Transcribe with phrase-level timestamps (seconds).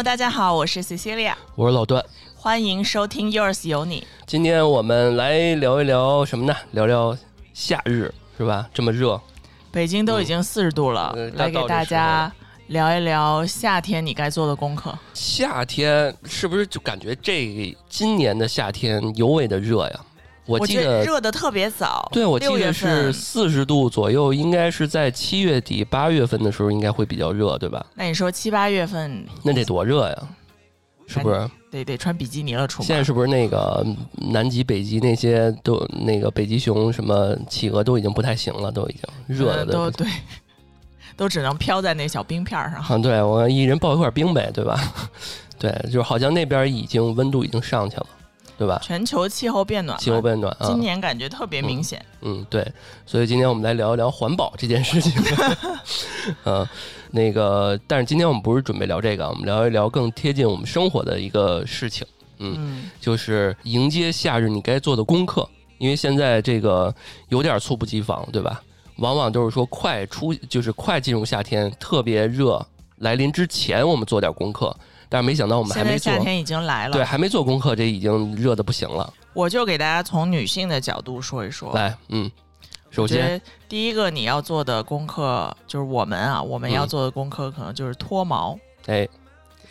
[0.00, 2.02] Hello，大家好，我是 Cecilia，我是老段，
[2.34, 4.06] 欢迎收听 Yours 有你。
[4.24, 6.56] 今天我们来聊一聊什么呢？
[6.70, 7.14] 聊聊
[7.52, 8.66] 夏日是吧？
[8.72, 9.20] 这么热，
[9.70, 12.32] 北京都已经四十度了，嗯来给大家
[12.68, 14.98] 聊一聊夏天你该做的功课。
[15.12, 20.00] 夏天是不是就感觉这今年的夏天尤为的热呀？
[20.58, 23.12] 我记觉得得，热的特别早，对我记得是份。
[23.12, 27.84] 四十度左右，应该是在七月底八月份的时候应该会比较热，对吧？
[27.94, 30.16] 那你说七八月份那得多热呀？
[31.06, 31.48] 是不是？
[31.72, 32.86] 得得穿比基尼了出门？
[32.86, 33.84] 现在是不是那个
[34.32, 40.06] 南极、北极那些都那个北极熊什么企鹅都已经不太行了，都已经热的呃都对，
[41.16, 42.80] 都只能飘在那小冰片上。
[42.80, 44.80] 啊，对我一人抱一块冰呗，对吧？
[45.58, 48.06] 对，就是好像那边已经温度已经上去了，
[48.60, 48.78] 对吧？
[48.84, 52.04] 全球气候变暖，气候变暖啊，今年感觉特别明显。
[52.20, 52.70] 嗯，对，
[53.06, 55.14] 所以今天我们来聊一聊环保这件事情。
[56.44, 56.68] 嗯，
[57.10, 65.48] 那个，但是今天我们不是准备聊这个，我们聊一聊更贴近我们生活的一个事情，嗯，就是迎接夏日你该做的功课。
[65.78, 66.94] 因为现在这个
[67.30, 68.60] 有点猝不及防，对吧？
[68.96, 72.62] 往往都是说快出，就是快进入夏天，特别热
[72.98, 74.76] 来临之前，我们做点功课。
[75.10, 76.92] 但是没想到我们还没做夏，天已经来了。
[76.92, 79.12] 对，还没做功课，这已经热的不行了。
[79.34, 81.74] 我就给大家从女性的角度说一说。
[81.74, 82.30] 来，嗯，
[82.90, 89.06] 首先，第一个你要做的功课就是我们啊，我们要嗯做的功课可能就是脱毛，哎，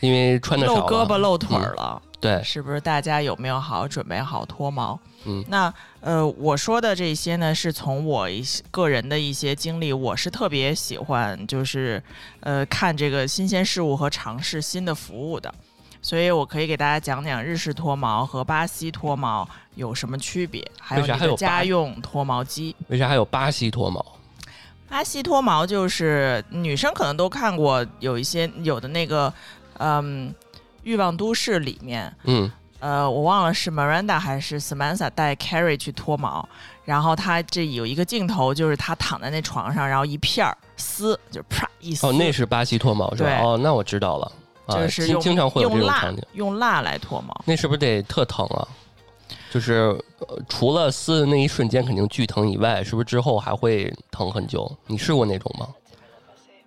[0.02, 2.80] 因为穿的露少露胳膊露腿儿了，对，是不是？
[2.82, 5.00] 大家有没有好好准备好脱毛？
[5.26, 12.02] 嗯那呃，我说的这些呢，是从我一些个人的一些经历，我是特别喜欢，就是
[12.40, 15.54] 呃看这个新鲜事物和尝试新的服务的。
[16.02, 19.46] 所以我可以给大家讲讲日式脱毛和巴西脱毛
[19.76, 22.74] 有什么区别，还有家用脱毛机。
[22.88, 24.06] 为啥还有巴西脱毛？
[24.88, 29.32] 巴西脱毛就是女生可能都看过，有一些有的那个，
[29.78, 30.30] 嗯，
[30.84, 36.48] 《欲望都市》里面，嗯，呃，我忘了是 Miranda 还是 Samantha 带 Carrie 去脱毛，
[36.86, 43.42] 然后他这有一个镜头，就是他躺在那床上，然后一片儿撕，就啪一撕，哦，那是巴西脱毛是吧？
[43.42, 44.32] 哦，那我知道了。
[44.66, 47.44] 啊，就是用经经常会有这种场景，用蜡来脱毛。
[47.46, 48.68] 那是不是得特疼啊？
[49.52, 54.72] 就是、呃、除了撕的那一瞬间肯定巨疼以外，是不是之后还会疼很久？
[54.86, 55.68] 你试过那种吗？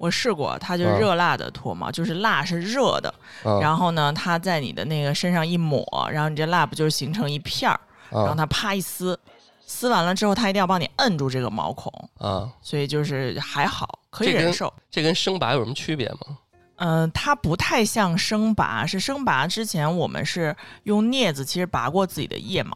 [0.03, 3.15] 我试过，它就是嗯热辣的脱毛，就是蜡是热的，
[3.45, 7.79] 嗯，然后呢，它在你的那个身上一抹，然后你这蜡不就形成一片儿，
[8.11, 9.17] 然后啊它啪一撕，
[9.65, 14.75] 撕完了之后，它一定要帮你摁住这个毛孔，啊，所以就是还好，可以忍受。
[14.91, 16.39] 这跟生拔有什么区别吗？
[16.79, 22.75] 嗯、它不太像生拔，是生拔之前我们是用镊子其实拔过自己的腋毛，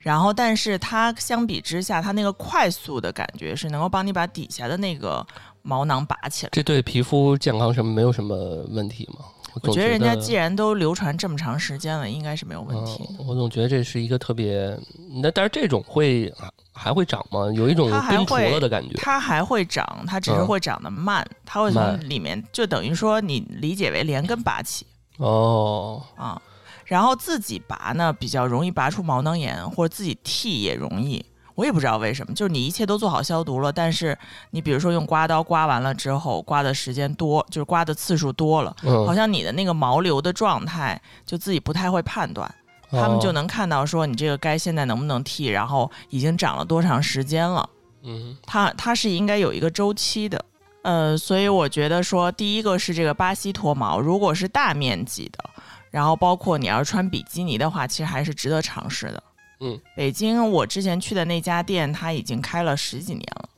[0.00, 5.26] 然后但是它相比之下，它那个快速的感觉是能够帮你把底下的那个
[5.68, 6.50] 毛囊拔起来。
[6.52, 8.34] 这对皮肤健康什么没有什么
[8.70, 9.26] 问题吗？
[9.62, 13.04] 我觉得人家既然都流传这么长时间了，应该是没有问题。
[13.18, 14.78] 嗯，我总觉得这是一个特别，
[15.20, 17.50] 那但是这种会还还会长吗？
[17.54, 18.94] 有一种它还根除会了的感觉。
[18.98, 24.86] 它还会长，它只是嗯会长得慢，它会从里面就等于说你理解为连根拔起
[25.16, 26.40] 哦，啊。
[26.84, 31.24] 然后自己拔呢，比较容易拔出毛囊炎，或者自己剃也容易。
[31.58, 34.16] 我也不知道为什么，就是你一切都做好消毒了，但是
[34.52, 42.48] 你比如说用刮刀刮完了之后，刮的时间多，就是刮的次数多了，好嗯，像你的那个毛流的状态就自己不太会判断。
[42.92, 47.68] 他们就哦能看到说你这个该现在能不能剃，然后已经长了多长时间了。
[48.04, 50.40] 嗯它它是应该有一个周期的。
[50.82, 55.44] 呃，所以我觉得说，第一个是这个巴西脱毛，如果是大面积的，
[55.90, 59.22] 然后包括你要是穿比基尼的话，其实还是值得尝试的。
[59.60, 63.48] 嗯，北京我之前去的那家店，他已经开了十几年了，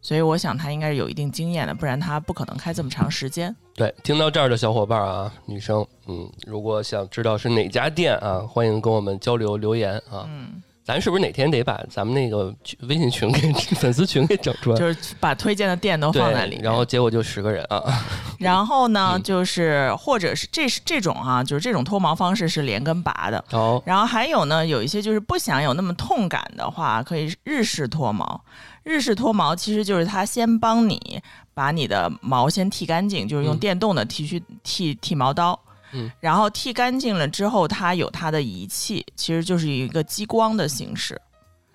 [0.00, 3.54] 所以我想他应该是有一定经验的，不然他不可能开这么长时间。
[3.74, 10.26] 对，听到这儿的小伙伴啊，女生，嗯，如果想知道是哪家店啊，欢迎跟我们交流留言啊。
[10.28, 14.76] 嗯，咱是不是哪天得把咱们那个微信群给粉丝群给整出来？
[14.76, 16.62] 就是把推荐的店都放在里，面。
[16.62, 17.82] 然后结果就十个人啊。
[18.38, 23.42] 然后呢，嗯就是或者是这是这种啊，就是这种脱毛方式是连根拔的。
[23.52, 28.44] 哦，然后还有呢，有一些就是不想有那么痛感的话，可以日式脱毛。
[28.82, 31.18] 日式脱毛其实就是他先帮你
[31.54, 35.58] 把你的毛先剃干净，就是用嗯电动的剃须剃剃毛刀。
[35.94, 41.18] 嗯，然后剃干净了之后，它有它的仪器，其实就是一个激光的形式，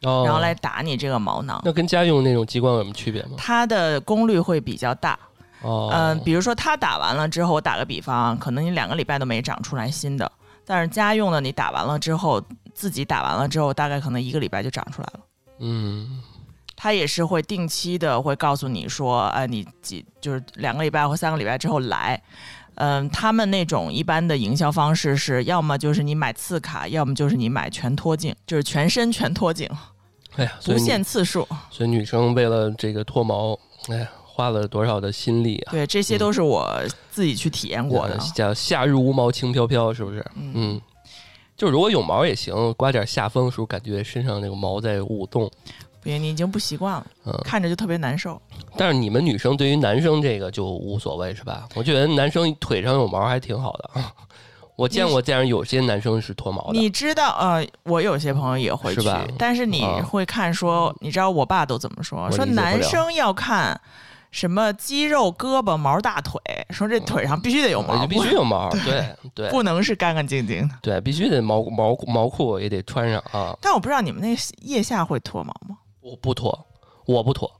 [0.03, 1.61] 哦，然后来打你这个毛囊。
[1.63, 3.31] 那跟家用那种激光有什么区别吗？
[3.37, 5.17] 它的功率会比较大，
[5.61, 10.31] 哦，嗯、比如说它打完了之后，我打个比方啊，可能你两个礼拜都没长出来新的，
[10.65, 12.43] 但是家用的你打完了之后，
[12.73, 15.19] 自己打完了之后，大概可能一个礼拜就长出来了。
[15.59, 16.21] 嗯，
[16.75, 22.21] 它也是会定期的会告诉你说，呃，你几就是两个礼拜或三个礼拜之后来，
[22.79, 29.69] 嗯、他们那种一般的营销方式是，要么就是你买次卡，要么就是你买全脱镜，就是全身全脱镜，
[30.35, 31.47] 哎呀，所不限次数。
[31.69, 33.59] 所以女生为了这个脱毛，
[33.89, 35.71] 哎呀，花了多少的心力啊！
[35.71, 36.81] 对，这些都是我
[37.11, 38.31] 自己去体验过的呃。
[38.33, 40.25] 叫夏日无毛轻飘飘，是不是？
[40.35, 40.81] 嗯，嗯，
[41.57, 45.51] 就如果有毛也行，刮点夏风的时候，感觉身上那个毛在舞动。
[46.01, 48.41] 不行，你已经不习惯了，嗯，看着就特别难受。
[48.77, 51.67] 但是你们女生对于男生这个就无所谓是吧？
[51.75, 53.89] 我觉得男生腿上有毛还挺好的。
[54.75, 62.31] 我见过这样有些男生是脱毛的，你知道，呃，我有些朋友也会去是吧，但是你啊会看说，你知道我爸都怎么说？
[62.31, 63.77] 说男生要看
[64.31, 69.03] 什么肌肉、胳膊、毛、大腿，说这腿上必须得有毛，就必须有毛，对
[69.35, 70.75] 对不能是干干净净的。
[70.81, 73.53] 对，必须得毛毛毛裤也得穿上啊！
[73.61, 75.75] 但我不知道你们那腋下会脱毛吗？
[76.09, 76.65] 我不脱，
[77.05, 77.51] 我不脱。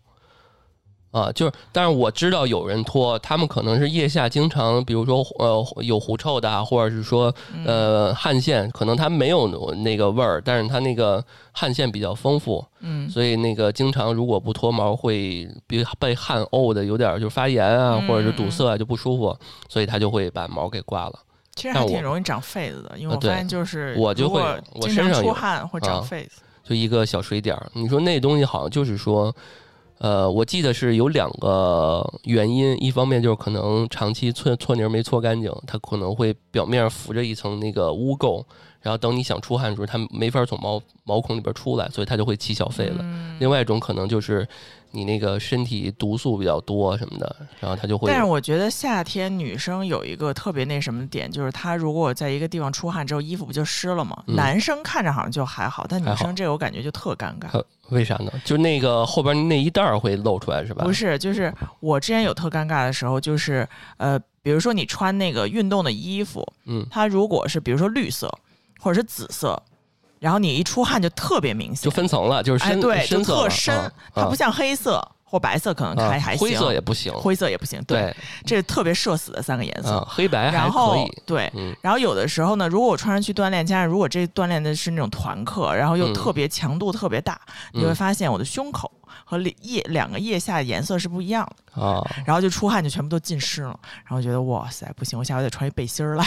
[1.11, 7.33] 啊，就是，但是我知道有人脱，他们可能是腋下经常，比如说呃有狐臭的啊，或者是说
[7.65, 9.47] 呃汗腺，可能他没有
[9.77, 19.35] 那个味儿，但是他那个汗腺比较丰富，嗯，所以那个经常如果不脱毛会被被汗呕的有点儿就发炎啊，嗯或者是堵塞啊就不舒服，
[19.67, 21.19] 所以他就会把毛给刮了。
[21.55, 24.39] 其实还挺容易长痱子的，因为我发现就是我就会
[24.75, 26.43] 我身上出汗会长啊痱子。
[26.69, 27.71] 就一个小水点儿。
[27.73, 29.35] 你说那东西好像就是说，
[29.97, 38.43] 呃，我记得是有两个原因，一方面就是可能长期搓搓泥儿没搓干净，它可能会表面浮着一层那个污垢，
[38.81, 42.97] 然后等你想出汗的时候，它没法从毛毛孔里边出来，所以它就会起小痱子。
[42.99, 44.47] 嗯另外一种可能就是
[44.91, 54.23] 你那个身体毒素比较多什么的，然后它就会但是我觉得夏天女生有一个特别那什么点，就是她如果在一个地方出汗之后，衣服不就湿了吗？
[54.27, 57.47] 嗯男生看着好像就还好，但女生这个我感觉就特尴尬。
[57.51, 58.31] 呃为啥呢？
[58.45, 60.83] 就那个后边那一袋儿会露出来是吧？
[60.83, 68.31] 不是，就是我之前有特尴尬的时候，就是呃，比如说你穿那个运动的衣服，嗯它如果是比如说绿色
[68.79, 69.59] 或者是紫色，
[70.19, 78.15] 然后你一出汗就特别明显，就分层了，就是哎，深、对，就深色深，啊它不像黑色或白色，可能啊还、还行，灰色也不行，灰色也不行，对。
[78.45, 79.89] 这是特别社死的三个颜色。
[79.91, 81.75] 啊，黑白还可然后以，对，嗯。
[81.81, 87.39] 然后有的时候呢，如果我穿上去锻炼，加上如果这锻炼的是那种团课，然后又嗯特别强度特别大，
[87.73, 88.91] 你会嗯发现我的胸口
[89.23, 96.25] 和腋腋两个腋下颜色是不一样的，啊，然后就出汗就全部都浸湿了，然后觉得哇塞不行，我下回得穿一背心儿来。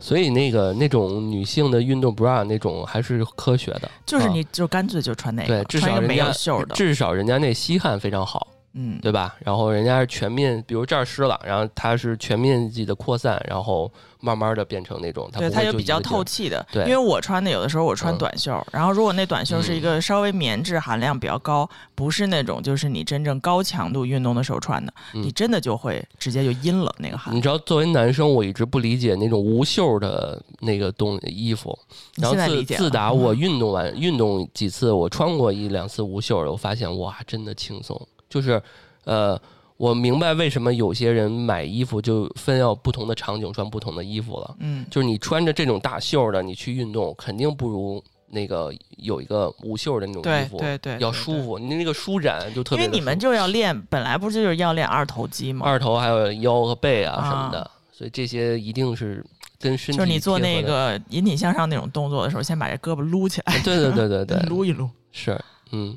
[0.00, 9.36] 所以那个那种女性的运动 bra 那种还是科学的，啊就是你就干脆就穿那个，对，至少人家有袖的，至少人家那吸汗非常好，嗯，对吧？
[9.40, 16.66] 然后人家是全面，比如这儿湿了，然后它是全面积的扩散，然后慢慢的变成那种，它对，它就比较透气的。
[16.72, 27.40] 对因为我穿的有的时候我穿嗯短袖儿，然后如果那短袖是一个稍微棉质含量比较高，不是那种就是你真正高强度运动的时候穿的，嗯你真的就会直接就阴了那个汗你。
[27.40, 31.78] 知道，作为男生，我一直不理解那种无袖的那个东衣服。
[32.16, 38.00] 你然后自现在理解了自打我嗯运动完运动几次，我穿过一两次无袖的，我发现哇，真的轻松。
[38.28, 38.60] 就是，
[39.04, 39.40] 呃，
[39.78, 44.56] 我明白为什么有些人买衣服就分要不同的场景穿不同的衣服了。
[44.58, 51.42] 嗯，就是你穿着这种大袖的，你去运动肯定不如那个有一个无袖的那种衣服对对，对要舒。
[51.42, 55.64] 服，你那个舒展就特别因为你们就要练，本来不就是要练二头肌吗？
[55.64, 59.24] 二头还有腰和背啊啊什么的，所以这些一定是
[59.60, 64.90] 跟身体就是你做那个引体向上那种动作的时候，先把这胳膊撸起来，对对对对对， 撸一撸。
[65.12, 65.96] 是，嗯，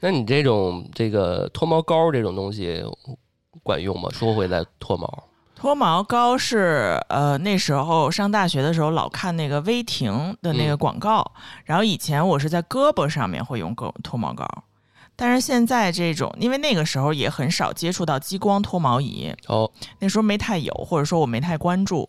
[0.00, 2.84] 那你这种这个脱毛膏这种东西
[3.62, 4.08] 管用吗？
[4.12, 5.24] 说回来，脱毛，
[5.56, 11.32] 脱毛膏是呃那时候上大学的时候老看那个威婷的那个嗯广告，
[11.64, 14.46] 然后以前我是在胳膊上面会用个脱毛膏，
[15.16, 22.08] 但是现在这种因为那个时候也很少接触到激光脱毛仪，哦，那时候没太有，或者说我没太关注，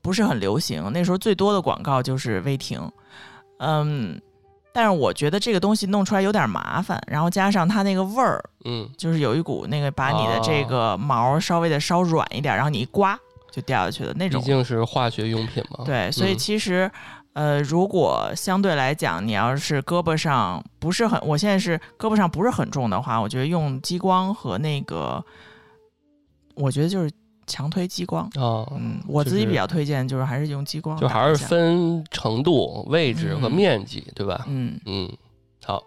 [0.00, 0.88] 不是很流行。
[0.92, 2.80] 那时候最多的广告就是威婷，
[3.58, 4.20] 嗯。
[4.74, 13.16] 但是我觉得这个东西弄出来有点麻烦，然后加上它那个味儿，嗯，就是有一股那个把你的这哦个毛稍微的稍软一点，然后你一刮
[13.52, 14.46] 就掉下去的那种毕。
[14.46, 16.90] 竟是化学用品嘛，对，所以嗯其实，
[17.34, 25.24] 呃，如果相对来讲，你要是胳膊上不是很，我现在是胳膊上不是很重的话，我觉得用激光和那个，
[26.56, 27.08] 我觉得就是
[27.46, 28.24] 强推激光。
[28.36, 31.36] 啊，嗯，我自己比较推荐就是还是用激光，就还是。
[31.36, 34.44] 分程度、位置和嗯面积，对吧？
[34.48, 35.10] 嗯，嗯，
[35.64, 35.82] 好，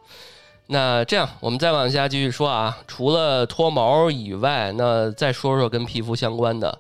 [0.67, 2.77] 那这样我们再往下继续说啊。
[2.87, 6.77] 除了脱毛以外，那再说说跟皮肤相关的，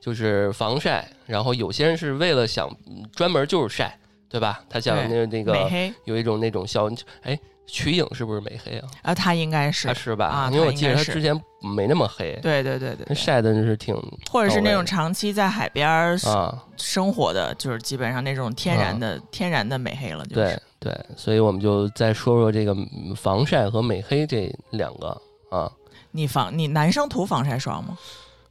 [0.00, 1.08] 就是防晒。
[1.26, 4.62] 然后有些人是为了想嗯专门就是晒，对吧？
[4.68, 5.56] 他想那那个，
[6.04, 6.88] 有一种那种效，
[7.22, 7.38] 哎，
[7.70, 8.88] 瞿颖是不是美黑啊？
[9.02, 10.26] 啊，他应该是他是吧？
[10.26, 13.94] 啊因为我记得他应该是他之前没那么黑，对对对对对，晒的是挺
[14.30, 20.60] 或者是那种长期在海边儿啊，生活的，就是基本上那种天然的、天然的美黑了，就是。
[20.80, 25.08] 对对，所以我们就再说说这个嗯防晒和美黑这两个
[25.50, 25.70] 啊。
[26.10, 27.98] 你防你男生涂防晒霜吗？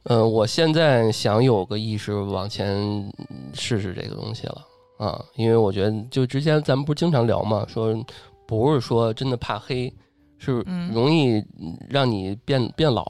[0.04, 3.12] 呃，我现在想有个意识往前
[3.52, 4.64] 试试这个东西了
[4.96, 7.92] 啊，因为我觉得就之前咱们不是经常聊嘛，说
[8.58, 9.92] 不是说真的怕黑，
[10.38, 11.42] 是嗯容易
[11.88, 13.04] 让你变变老，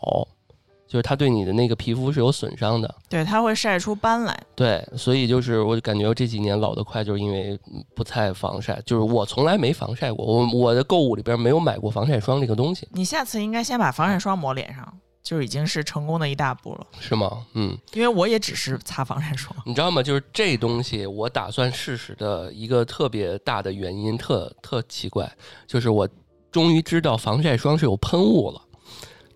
[0.87, 2.94] 就是它对你的那个皮肤是有损伤的。
[3.09, 4.38] 对，它会晒出斑来。
[4.54, 8.80] 对，所以就是我感觉这几年老得快，就是因为嗯不太防晒。
[8.85, 16.87] 就是我从来没防晒过，我我的购物里边没有买过防晒霜这个东西，你下次应该先把防晒霜抹脸上，就已经是成功的一大步了。
[16.99, 17.47] 是吗？
[17.55, 19.55] 嗯，因为我也只是擦防晒霜。
[19.65, 20.03] 你知道吗？
[20.03, 25.31] 就是这东西，我打算试试的一个特别大的原因，特特奇怪，
[25.67, 26.09] 就是我
[26.50, 28.61] 终于知道防晒霜是有喷雾了。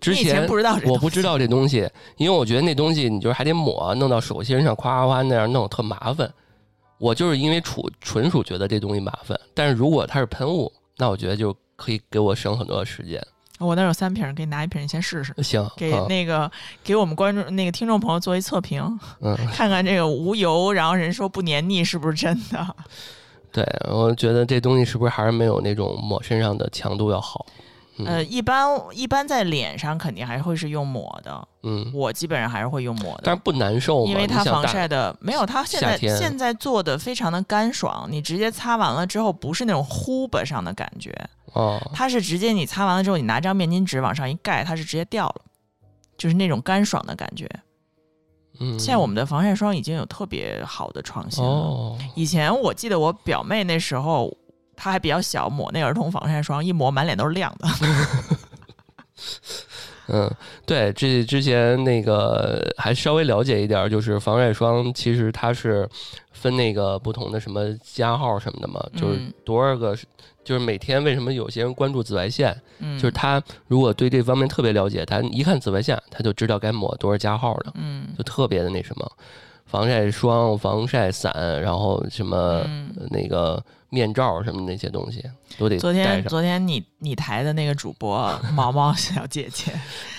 [0.01, 6.31] 之前不知道我不知道这东西，因为我觉得那东西你就是还得抹，弄到手心上，夸夸夸那样弄特麻烦。
[6.97, 13.25] 我就是因为纯纯属觉得这东西麻烦，但是如果它是喷雾，那我觉得就可以给我省很多时间。
[13.59, 15.33] 我那儿有三瓶，给你拿一瓶，你先试试。
[15.41, 16.51] 行，给嗯那个
[16.83, 18.83] 给我们观众那个听众朋友做一测评，
[19.21, 22.75] 嗯， 看看这个无油，然后人说不黏腻是不是真的？
[23.51, 27.45] 对，我觉得这东西是不是还是没有那种抹身上的强度要好？
[27.97, 33.21] 嗯呃，一般一般在脸上肯定还会是用抹的，嗯，我基本上还是会用抹的。
[33.23, 34.11] 但是不难受吗？
[34.11, 41.09] 因为它防晒的没有，它现在现在做的非常的干爽，你直接擦完了之后不是那种呼巴上的感觉，
[41.55, 45.41] 哦，它是直接你擦完了之后，你拿张面巾纸往上一盖，它是直接掉了，
[46.17, 47.49] 就是那种干爽的感觉。
[48.59, 51.49] 嗯，现在我们的防晒霜已经有特别好的创新了。
[51.49, 54.31] 哦，以前我记得我表妹那时候
[54.75, 57.67] 她还比较小，抹那儿童防晒霜，一抹满脸都是亮的。
[60.07, 60.29] 嗯，
[60.65, 65.87] 对，这之前那个还稍微了解一点儿，就是防晒霜其实它是
[66.31, 69.33] 分那个不同的什么加号什么的嘛，就是嗯。
[69.43, 69.95] 多少个，
[70.43, 78.07] 就是每天为什么有些人关注紫外线，嗯，就是他如果对这方面特别了解，他一看紫外线，他就知道该抹多少加号的，嗯。
[78.17, 79.11] 就特别的那什么，
[79.65, 82.91] 防晒霜、防晒伞，然后什么嗯。
[83.09, 83.63] 那个
[83.95, 85.23] 面罩什么那些东西
[85.57, 85.93] 都得昨。
[85.93, 89.71] 天昨天你你台的那个主播 毛毛小姐姐，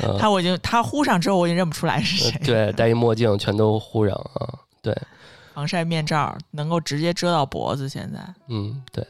[0.03, 2.31] 嗯她我已经她呼上之后我已经认不出来是谁。
[2.41, 4.49] 呃对，戴一墨镜全都呼上啊。
[4.81, 4.97] 对，
[5.53, 8.19] 防晒面罩能够直接遮到脖子，现在
[8.49, 9.07] 嗯，对，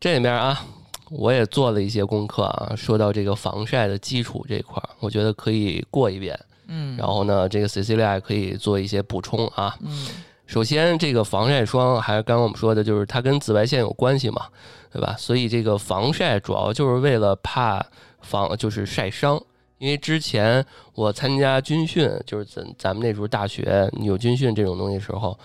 [0.00, 0.64] 这里面啊，
[1.10, 2.74] 我也做了一些功课啊。
[2.74, 6.38] 说到这个防晒的基础这一块儿，我觉得可以过一遍。
[6.66, 9.76] 嗯，然后呢，这个 Cecilia 可以做一些补充啊。
[9.80, 10.08] 嗯
[10.54, 14.46] 首先，这个防晒霜还是刚刚我们说的，就是它跟紫外线有关系嘛，
[14.92, 15.16] 对吧？
[15.18, 17.84] 所以这个防晒主要就是为了怕
[18.20, 19.42] 防就是晒伤。
[19.78, 25.36] 因为之前我参加军训，就是咱咱们那时候大学有军训这种东西时候，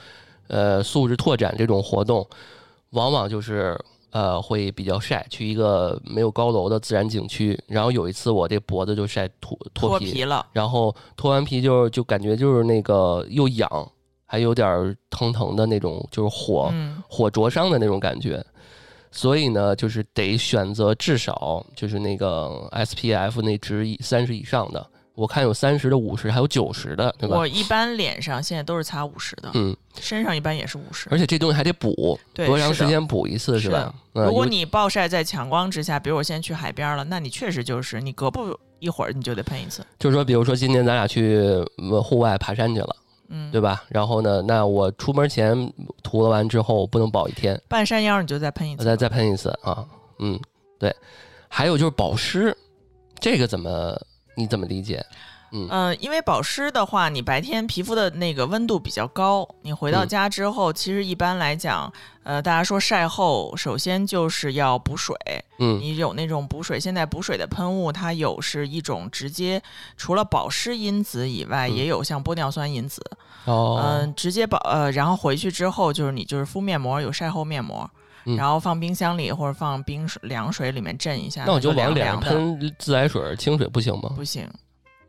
[0.46, 2.24] 呃，素质拓展这种活动，
[2.92, 3.75] 往往就是
[4.12, 7.60] 呃会比较晒，去一个没有高楼的自然景区。
[7.66, 13.92] 然后有一次我这脖子就晒脱脱皮，脱皮了，然后脱完皮就就感觉就是那个又痒，
[14.32, 18.46] 还有点儿疼疼的那种，就是火、嗯火灼伤的那种感觉。
[19.12, 27.48] 所以呢，就是得选择至少就是那个 SPF 那值以三十以上的，我看有三十的、五十，还有九十的，对吧我？
[27.48, 31.10] 一般脸上现在都是擦五十的，嗯，身上一般也是五十。
[31.10, 33.96] 而且这东西还得补，多长时间补一次吧是的？
[34.14, 39.84] 嗯如果你暴晒在强光之下，比如我现在去海边了，那你确实就是你隔不一会儿你就得喷一次。
[39.98, 41.36] 就是说，比如说今天咱俩去
[41.92, 42.96] 呃户外爬山去了，
[43.30, 43.84] 嗯，对吧？
[43.90, 45.72] 然后呢，那我出门前
[46.04, 48.84] 涂了完之后，不能保一天，半山腰你就再喷一次。
[48.84, 49.86] 再再喷一次啊，
[50.20, 50.40] 嗯，
[50.78, 50.96] 对。
[51.48, 52.56] 还有就是保湿，
[53.20, 54.00] 这个怎么
[54.36, 55.04] 你怎么理解？
[55.52, 65.16] 嗯、因为保湿的话，你白天皮肤的那个温度比较高，你回到嗯家之后，其实一般来讲，呃，大家说晒后，首先就是要补水。
[65.58, 69.60] 嗯你有那种补水，现在补水的喷雾，它有是一种直接
[69.98, 73.02] 除了保湿因子以外，嗯也有像玻尿酸因子。
[73.50, 77.89] 哦，嗯，直接保呃，然后回去之后就是你就是敷面膜，有晒后面膜。
[78.25, 82.20] 嗯然后放冰箱里或者放冰水凉水里面镇一下，那我就就往脸上。
[82.20, 84.12] 喷自来水、清水不行吗？
[84.15, 84.48] 不行，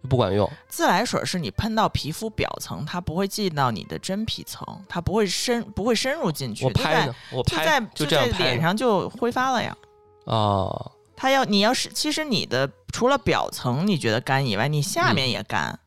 [0.08, 0.48] 不管用。
[0.68, 6.64] 自来水是你喷到皮肤表层，它不会进到你的真皮层，它不会深不会深入进去。
[6.64, 9.76] 我它在拍呢，我就在拍就在这样拍呢脸上就挥发了呀。
[10.24, 15.78] 哦它要你要是其实你的除了表层你觉得干以外，你下嗯面也干。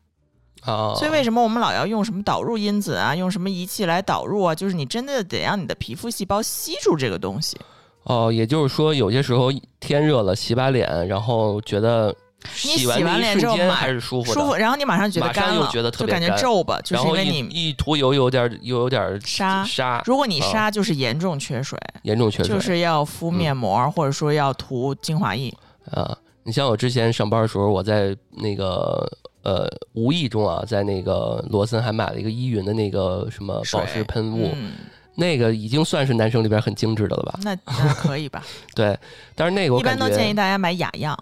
[0.64, 0.94] 啊！
[0.96, 4.54] 所以为什么我们老要用什么导入因子啊，用什么仪器来导入啊？
[4.54, 7.56] 就是你真的得让你的皮肤细胞吸住这个东西。
[8.04, 12.14] 哦，也就是说，有些时候天热了，洗把脸，然后觉得
[12.52, 19.64] 洗完完脸之后还是舒服的，舒服，然后你马上觉得干了，又觉得特就感觉别皱吧，就是因为你一一涂油有点又有点沙。
[19.64, 22.54] 沙，如果你啊沙，就是严重缺水，严重缺水。
[22.54, 25.50] 就是要敷面膜，或者说要涂精华液。
[25.90, 29.10] 啊，你像我之前上班的时候，我在那个
[29.44, 34.72] 呃无意中啊，在那个罗森还买了一个依云的那个什么保湿喷雾，嗯，
[35.14, 37.38] 那个已经算是男生里边很精致的了吧？
[37.42, 38.42] 那那可以吧？
[38.74, 38.98] 对，
[39.34, 41.16] 但是那个我一般都建议大家买雅漾，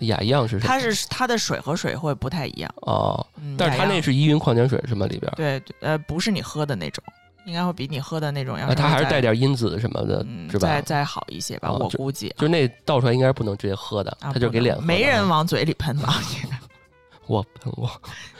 [0.00, 0.68] 雅漾是什么？
[0.68, 2.70] 它是它的水和水会不太一样。
[2.82, 5.06] 哦，嗯，但是它那是依云矿泉水是吗？
[5.06, 7.02] 里边，对对呃不是你喝的那种，
[7.46, 10.82] 应该会比你喝的那种要啊，它还是带点因子什么的，嗯是吧再？
[10.82, 12.28] 再好一些吧，我估计。
[12.36, 16.20] 就是那倒出来应该是不能直接喝的，啊它就给脸没人往嘴里喷吧？
[17.26, 17.90] 我喷过，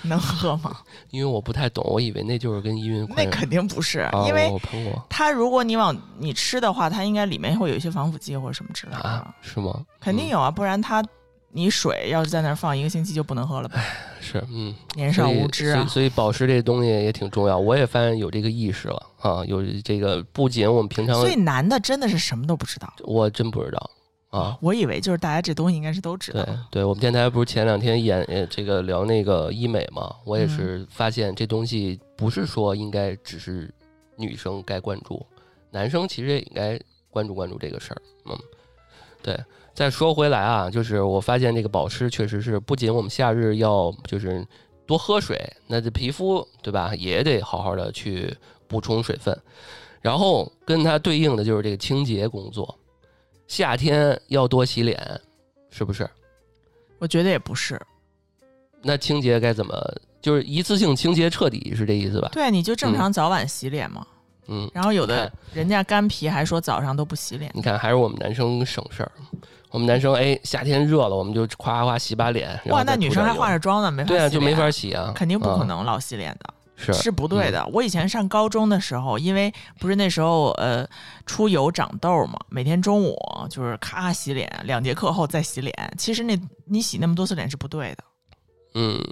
[0.03, 0.77] 能喝吗？
[1.11, 3.07] 因为我不太懂，我以为那就是跟依云。
[3.17, 9.73] 那肯定不是，啊因为我喷过它如果你往你吃的话，它应该里面会有一些防腐剂或者什么之类的，啊，是吗？
[9.77, 11.05] 嗯肯定有啊，不然它
[11.51, 13.81] 你水要是在那儿放一个星期就不能喝了吧？
[14.21, 15.75] 是，嗯，年少无知啊！
[15.77, 22.93] 所以所以保湿这东西也挺重要，我也发现有这个意识了啊，有这个不仅我们平常所以男的真的是什么都不知道。
[23.05, 23.91] 我真不知道
[24.37, 24.59] 啊。
[24.61, 26.55] 我以为就是大家这东西应该是都知道对。
[26.71, 33.73] 对，我们电台不是前两天演呃这个聊那个医美嘛，我也嗯是发现这东西不是说应该只是
[34.17, 35.25] 女生该关注，
[35.71, 38.03] 男生其实也应该关注关注这个事儿。
[38.27, 38.39] 嗯，
[39.23, 39.39] 对。
[39.75, 44.43] 再说回来啊，就是我发现这个保湿确实是不仅我们夏日要就是
[44.87, 48.35] 多喝水，那这皮肤对吧也得好好的去
[48.67, 49.39] 补充水分，
[50.01, 52.75] 然后跟它对应的就是这个清洁工作，
[53.49, 55.21] 夏天要多洗脸，
[55.71, 56.09] 是不是？
[56.99, 57.81] 我觉得也不是，
[58.83, 59.75] 那清洁该怎么？
[60.21, 62.29] 就是一次性清洁彻底是这意思吧？
[62.33, 64.05] 对啊，你就正常早晚洗脸嘛。
[64.49, 69.13] 嗯，然后有的人家干皮还说早上都不洗脸，你看还是我们男生省事儿。
[69.71, 72.59] 我们男生哎，夏天热了，我们就夸夸洗把脸。
[72.67, 76.55] 哇，那女生还化着妆呢，没法对啊，就没法洗啊，肯定不可啊能老洗脸的。
[76.77, 77.67] 是是不对的。
[77.73, 80.87] 我以前上高中的时候，因为不是那时候呃
[81.25, 83.17] 出油长痘嘛，每天中午
[83.51, 85.75] 就是咔洗脸，两节课后再洗脸。
[85.99, 88.05] 其实那你洗那么多次脸是不对的。
[88.75, 89.03] 嗯。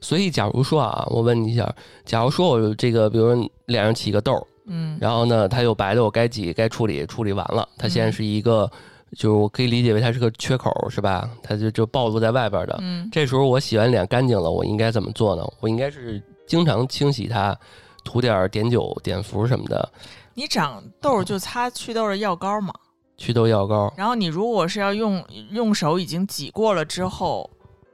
[0.00, 8.70] 所以，假如说啊，我问你一下，假如说我这个，比如说脸上起个痘儿，嗯，然后呢，它有白的，我该挤该处理处理完了，它现在嗯是一个，
[9.18, 11.28] 就是我可以理解为它是个缺口，是吧？
[11.42, 12.78] 它就就暴露在外边的。
[12.80, 15.42] 嗯，这时候我洗完脸干净了，我应该怎么做呢？
[15.60, 17.56] 我应该是经常清洗它，
[18.04, 19.92] 涂点儿碘酒、碘伏什么的，
[20.34, 22.72] 你长痘就擦祛痘的药膏嘛。
[23.16, 23.92] 祛痘药膏。
[23.96, 27.50] 然后你如果是要用用手已经挤过了之后，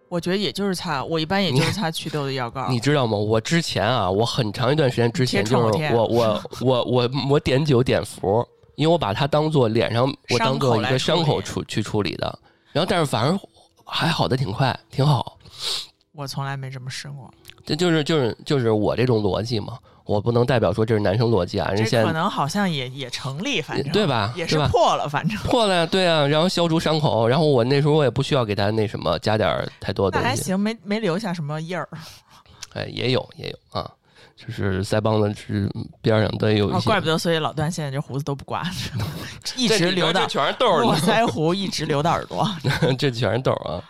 [0.08, 2.66] 我觉得也就是擦，我一般也就是擦祛痘的药膏。
[2.68, 3.16] 你知道吗？
[3.16, 12.38] 我之前啊，我很长一段时间之前就是我我我我我碘酒碘伏，因为我把它当做脸上我当做一个伤口处去处理的，
[12.72, 13.38] 然后但是反而
[13.86, 15.38] 还好的挺快，挺好。
[16.12, 17.32] 我从来没这么试过，
[17.64, 24.32] 这就是就是就是我这种逻辑嘛，我不能代表说这是男生逻辑啊，人这现在可能好像也也成立，反正对吧？
[24.36, 24.58] 也是？
[24.68, 31.88] 破了，反正破了呀，对啊，然后消除伤口，然后我那时候我也不需要给他那什么加点儿太多的东西，那还行，没没留下什么印儿。
[32.74, 33.88] 哎，也有也有啊，
[34.34, 35.70] 就是腮帮子是
[36.00, 38.62] 边上都有一哦，些，怪不得，所以老段现在这胡子都不刮，
[39.56, 42.48] 一直留到全是痘儿，络腮胡，一直留到耳朵。
[42.98, 43.84] 这全是痘儿啊。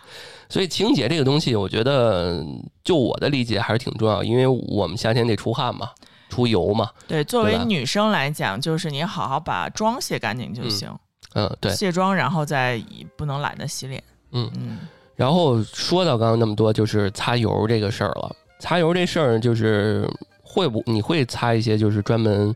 [0.53, 2.45] 所以清洁这个东西，我觉得
[2.83, 5.89] 就我的理解还是挺重要，因为我们夏天得出汗嘛，
[6.29, 10.95] 出油嘛，对，作为女生来讲，就是你好好把妆卸干净就行，
[11.33, 12.79] 嗯，对，卸妆然后再
[13.17, 14.03] 不能懒得洗脸。
[14.31, 14.47] 嗯。
[14.53, 14.81] 嗯，
[15.15, 18.35] 然后说到刚刚那么多，就是擦油这个事儿了。
[18.59, 20.07] 擦油这事儿，就是
[20.43, 22.55] 会不你会擦一些就是专门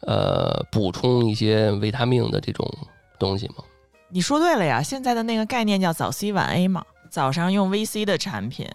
[0.00, 2.68] 呃补充一些维他命的这种
[3.20, 3.62] 东西吗？
[4.08, 6.84] 你说对了呀，现在的那个概念叫早 C 晚 A 嘛，
[7.16, 8.68] 早上用 VC 的产品，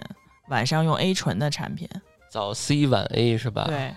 [0.47, 1.88] 晚上用 A 醇的产品。
[2.27, 3.65] 早 C 晚 A 是吧？
[3.67, 3.93] 对，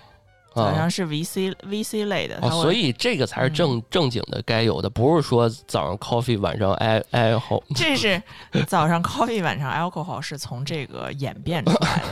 [0.53, 0.89] 早上啊。
[0.89, 7.63] 是 VC VC 类的，哦，所以这个才是正、正经的该有的，不是说早上 coffee 晚上 al alcohol。
[7.75, 8.21] 这是
[8.67, 12.03] 早上 coffee，晚上 alcohol 是从这个演变出来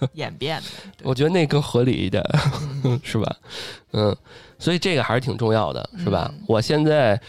[0.00, 0.66] 的， 演变的。
[1.02, 2.24] 我觉得那更合理一点，
[2.84, 3.36] 嗯 是吧？
[3.92, 4.16] 嗯，
[4.58, 6.30] 所以这个还是挺重要的，是吧？
[6.32, 7.20] 嗯我现在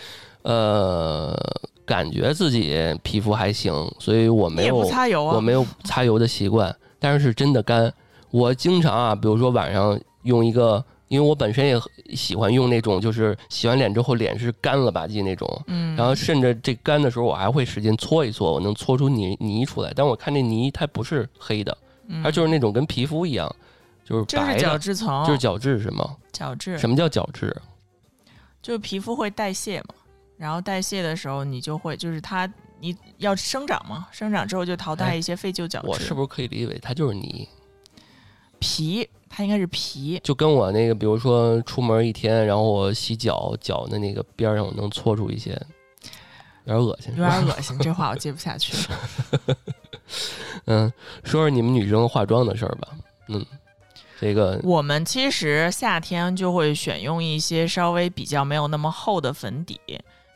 [0.43, 1.37] 呃
[1.85, 5.35] 感觉自己皮肤还行，所以我没有擦油啊？
[5.35, 7.93] 我没有擦油的习惯，但是是真的干。
[8.31, 11.79] 我经常啊，比如说晚上用一个，因为我本身也
[12.13, 19.93] 喜欢用那种，就是洗完脸之后脸是干了吧唧那种，嗯，然后甚至这干的时候我还会使劲搓一搓，我能搓出泥泥出来。
[19.95, 23.49] 但我看这泥它不是黑的，嗯它就是那种跟皮肤一样，
[24.03, 26.15] 就是就是白的，角质层，就是角质是吗？
[26.33, 27.55] 角质，什么叫角质？
[28.61, 29.95] 就是皮肤会代谢嘛。
[30.37, 35.87] 然后代谢的时候你就会就是它你要生长嘛，生长之后就淘汰哎一些废旧角质。
[35.87, 37.47] 我是不是可以理解它就是泥？
[38.59, 39.07] 皮？
[39.29, 40.19] 它应该是皮。
[40.23, 45.51] 就跟我那个，比如说出门一天，然后我洗脚，脚的那个边儿上我能搓出一些，
[46.63, 47.13] 有点恶心。
[47.17, 48.73] 有点恶心，这话我接不下去。
[50.65, 50.91] 嗯，
[51.23, 52.87] 说说你们女生化妆的事儿吧。
[53.27, 53.45] 嗯，
[54.21, 59.79] 这个我们其实夏天就会选用一些稍微比较没有那么厚的粉底，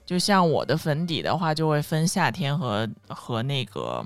[0.10, 4.04] 就像我的粉底的话，就会分夏天和和那个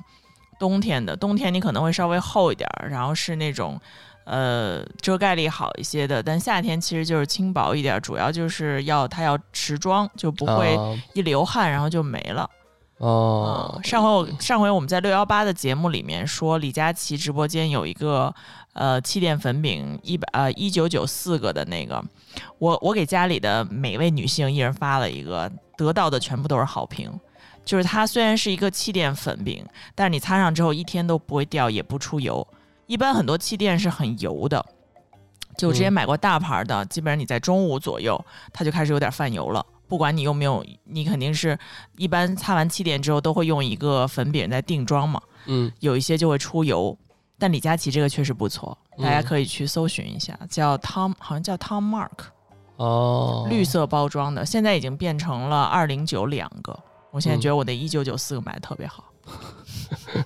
[0.59, 1.15] 冬天的。
[1.15, 3.79] 冬天你可能会稍微厚一点儿，然后是那种
[4.25, 12.49] 呃遮盖力好一些的，但夏天其实就是轻薄一点儿，主要就是要它要持妆，就不会啊一流汗然后就没了。
[12.97, 18.35] 哦啊，上回我上回我们在六幺八的节目里面说，李佳琦直播间有一个
[18.73, 22.03] 呃气垫粉饼一百呃一九九四个的那个，
[22.57, 27.11] 我我给家里的每位女性一人发了一个，得到的全部都是好评。
[27.65, 32.45] 就是它虽然是一个气垫粉饼，但是你擦上之后一天都不会掉，也不出油。
[32.87, 34.65] 一般很多气垫是很油的，
[35.57, 39.65] 就我之前嗯买过大牌的，基本上你在中午左右它就开始有点泛油了。
[39.87, 41.57] 不管你用没有，你肯定是
[41.97, 46.97] 一般擦完气垫之后都会用一个粉饼在定妆嘛，嗯有一些就会出油。
[47.43, 52.27] 但李佳琦这个确实不错，大家嗯可以去搜寻一下，叫 Tom，好像叫 Tom Mark，
[52.77, 56.73] 哦，绿色包装的，现在已经变成了二零九两个。
[57.11, 59.03] 我现在嗯觉得我的一九九四个买的特别好。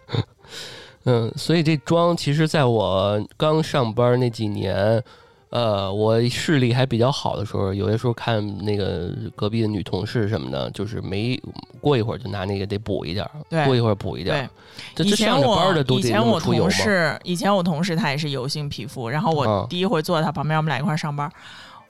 [1.05, 5.03] 嗯，所以这妆其实在我刚上班那几年，
[5.49, 11.41] 呃，我视力还比较好的时候，有些时候看那个隔壁的女同事什么的，就是没
[11.79, 14.49] 过一会儿就拿那个得补一点儿，对过一会儿补一点
[14.93, 16.39] 对儿。，以前我以前我？
[16.39, 21.31] 同事，以前我同事他也是油性皮肤，然后我啊第一回坐在他旁边，我们俩一块儿上班，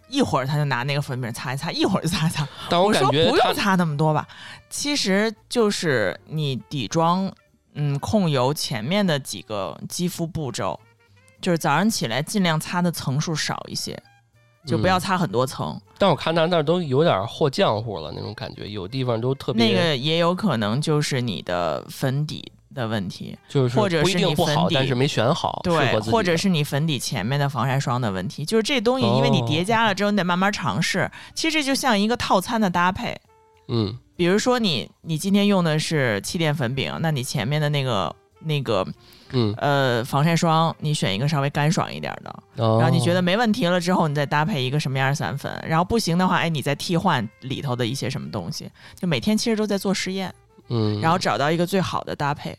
[0.07, 2.47] 一会儿他就拿那个粉饼擦一擦，一会儿就擦一擦。
[2.69, 4.27] 但我感觉他不用擦那么多吧，
[4.69, 7.31] 其实就是你底妆，
[7.73, 10.79] 嗯，控油前面的几个肌肤步骤，
[11.41, 13.97] 就是早上起来尽量擦的层数少一些，
[14.65, 15.79] 就不要嗯擦很多层。
[15.97, 31.09] 但我看他那儿都有点和浆糊了那种感觉，有地方都特别那个也有可能就是你的粉底的问题，就是或者不一是你粉定不好，但是没选好，对或者是你粉底前面的防晒霜的问题，就是这东西，因为你哦叠加了之后，你得慢慢尝试。
[31.33, 33.19] 其实这就像一个套餐的搭配，
[33.69, 38.85] 嗯比如说你你今天用的是气垫粉饼，那你前面的那个那个
[39.31, 50.33] 嗯，呃防晒霜，你选一个稍微干爽一点的，然然后你觉得没问题了之后，你再搭配一个什么样的散粉，然后不行的话，哎，你再替换里头的一些什么东西，就每天其实都在做实验，
[50.69, 52.57] 嗯，然后找到一个最好的搭配。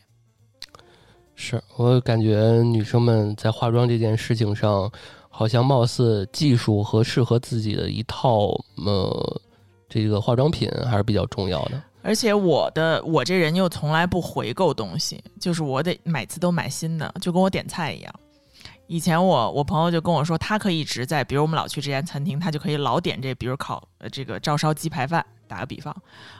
[1.34, 4.90] 是我感觉女生们在化妆这件事情上，
[5.30, 8.48] 好像貌似技术和适合自己的一套
[8.84, 9.40] 呃
[9.88, 11.80] 这个化妆品还是比较重要的。
[12.08, 18.14] 而且我的我这人又从来不回购东西，就是我得每次都买新的，就跟我点菜一样。
[18.86, 25.94] 以前我我朋友就跟我说，他可以一直在，比如我们老去这家餐厅，他就可以老点这，比如烤呃这个照烧鸡排饭，打个比方。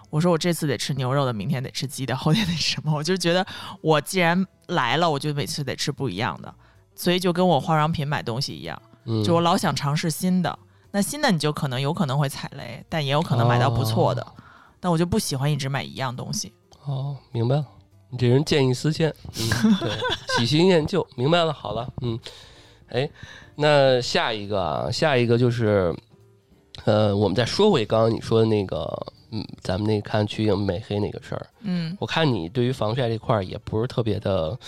[0.08, 2.90] 我说我这次得吃牛肉的，明天得吃鸡的，后天得吃什么？
[2.94, 3.46] 我就觉得
[3.82, 6.54] 我既然来了，我就每次得吃不一样的，
[6.94, 10.58] 所以就跟我化妆品买东西一样，嗯，就我老想尝试新的。
[10.90, 14.26] 那新的你就可能有可能会踩雷，但也有可能买到不错的。
[14.80, 16.52] 但我就不喜欢一直买一样东西。
[16.84, 17.66] 哦，明白了。
[18.10, 19.90] 你这人见异思迁，嗯，对，
[20.38, 21.52] 喜新厌旧，明白了。
[21.52, 22.18] 好了，嗯，
[22.88, 23.10] 哎，
[23.54, 25.94] 那下一个啊，下一个就是，
[26.86, 28.90] 呃，我们再说回刚刚你说的那个，
[29.30, 34.58] 嗯，咱们那看祛影美黑那个事儿，嗯，我看你对于防晒这块儿也不是特别的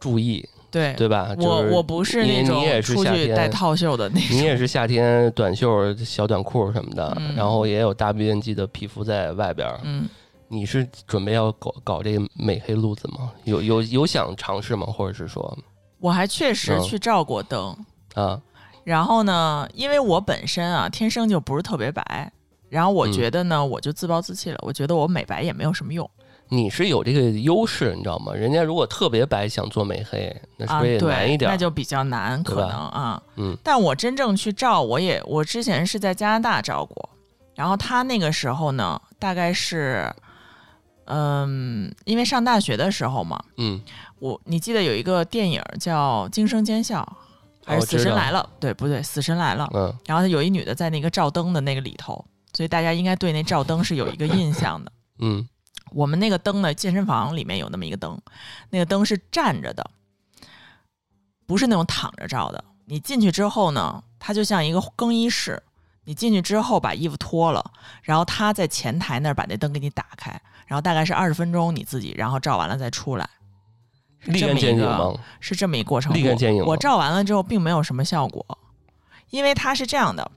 [0.00, 1.28] 注意，对，对吧？
[1.30, 4.36] 我就是我不是那种你也是出去带套袖的那种。
[4.36, 9.80] 你也是夏天短袖、小短裤什么的，嗯然后也有大面积的皮肤在外边儿。
[9.84, 10.08] 嗯，
[10.48, 13.32] 你是准备要搞搞这个美黑路子吗？
[13.44, 14.86] 有有有想尝试吗？
[14.86, 15.58] 或者是说
[16.00, 17.76] 我还确实嗯去照过灯，
[18.14, 18.40] 啊，
[18.84, 22.30] 然后呢，因为我本身啊天生就不是特别白，
[22.68, 26.08] 然后我嗯觉得呢，我就自暴自弃了，我觉得我美白也没有什么用
[26.50, 28.32] 你是有这个优势，你知道吗？
[28.32, 31.52] 人家如果特别白想做美黑，那是啊，不是也难一，点儿？
[31.52, 33.22] 那就比较难，可能啊。
[33.36, 37.10] 嗯但我真正去照，我也我之前是在加拿大照过，
[37.54, 40.10] 然后他那个时候呢，大概是，
[41.04, 43.80] 嗯，因为上大学的时候嘛，嗯
[44.18, 47.06] 我你记得有一个电影叫《惊声尖笑》，
[47.68, 48.48] 还是《死神来了》？
[48.60, 49.68] 对，不对，《死神来了》。
[49.78, 54.92] 嗯然后有一女的在那个照灯的那个里头，所以大家应该对那照灯是有一个印象的。
[55.20, 55.46] 嗯
[55.92, 58.20] 我们那个灯呢，健身房里面有那么一个灯，
[58.70, 59.90] 那个灯是站着的，
[61.46, 62.64] 不是那种躺着照的。
[62.86, 65.62] 你进去之后呢，它就像一个更衣室，
[66.04, 67.72] 你进去之后把衣服脱了，
[68.02, 70.30] 然后他在前台那儿把那灯给你打开，
[70.66, 73.28] 然后大概是二十分钟你自己，然后照完了再出来。
[74.20, 75.14] 是立竿这么一个见影吗？
[75.38, 76.12] 是这么一个过程。
[76.14, 78.58] 立竿见影我照完了之后并没有什么效果，
[79.30, 80.30] 因为它是这样的，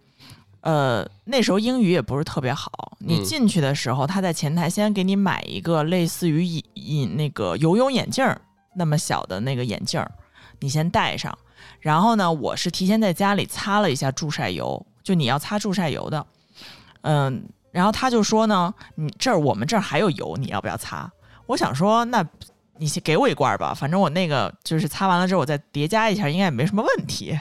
[0.62, 2.98] 呃，那时候英语也不是特别好。
[3.00, 8.40] 你嗯进去的时候，他在前台先给你买一个类似于隐隐那个游泳眼镜儿
[8.76, 10.12] 那么小的那个眼镜儿，
[10.60, 11.38] 你先戴上。
[11.80, 16.26] 然后呢，我是提前在家里擦了一下助晒油，就你要擦助晒油的，
[17.02, 17.44] 嗯。
[17.72, 21.10] 然后他就说呢，你这儿我们这儿还有油，你要不要擦？
[21.46, 22.22] 我想说，那
[22.80, 27.32] 你先给我一罐儿吧，反正我那个就是擦完了之后，我再叠加一下，应该也没什么问题。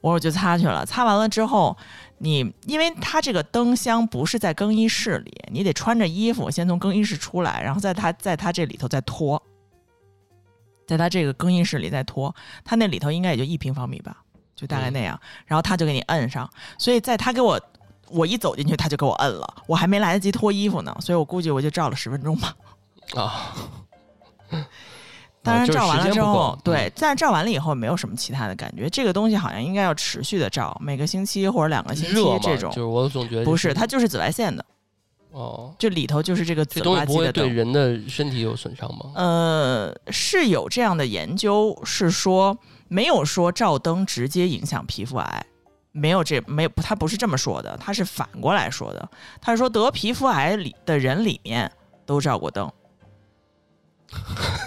[0.00, 1.76] 我说我就擦去了，擦完了之后，
[2.18, 9.42] 你因为它这个灯箱不是在更衣室里，你得穿着衣服先从更衣室出来，然后在它在它这里头再脱，
[10.86, 14.16] 在它这个更衣室里再脱，它那里头应该也就一平方米吧，
[14.54, 16.48] 就大概那样，然后他就给你摁上，
[16.78, 17.60] 所以在他给我。
[18.10, 22.54] 我一走进去，他就给我摁了，我还没来得及脱衣服呢，所以我估计我就照了十分钟吧。
[23.14, 23.54] 啊，
[25.44, 28.88] 当然，照完了之后对，但照完了以后没有什么其他的感觉。
[28.88, 32.76] 这个东西好像应该要持续的照，每个星期或者两个星期这种就。
[32.76, 34.64] 是我总觉得不是，它就是紫外线的，
[35.32, 37.54] 哦，就里头就是这个紫这东西不会对吧唧的灯。
[37.54, 39.12] 人的身体有损伤吗？
[39.16, 42.56] 呃，是有这样的研究，是说
[42.88, 45.46] 没有说照灯直接影响皮肤癌，
[45.92, 49.06] 没有这没有，他不是这么说的，他是反过来说的，
[49.42, 51.70] 他是说得皮肤癌里的人里面
[52.06, 52.70] 都照过灯，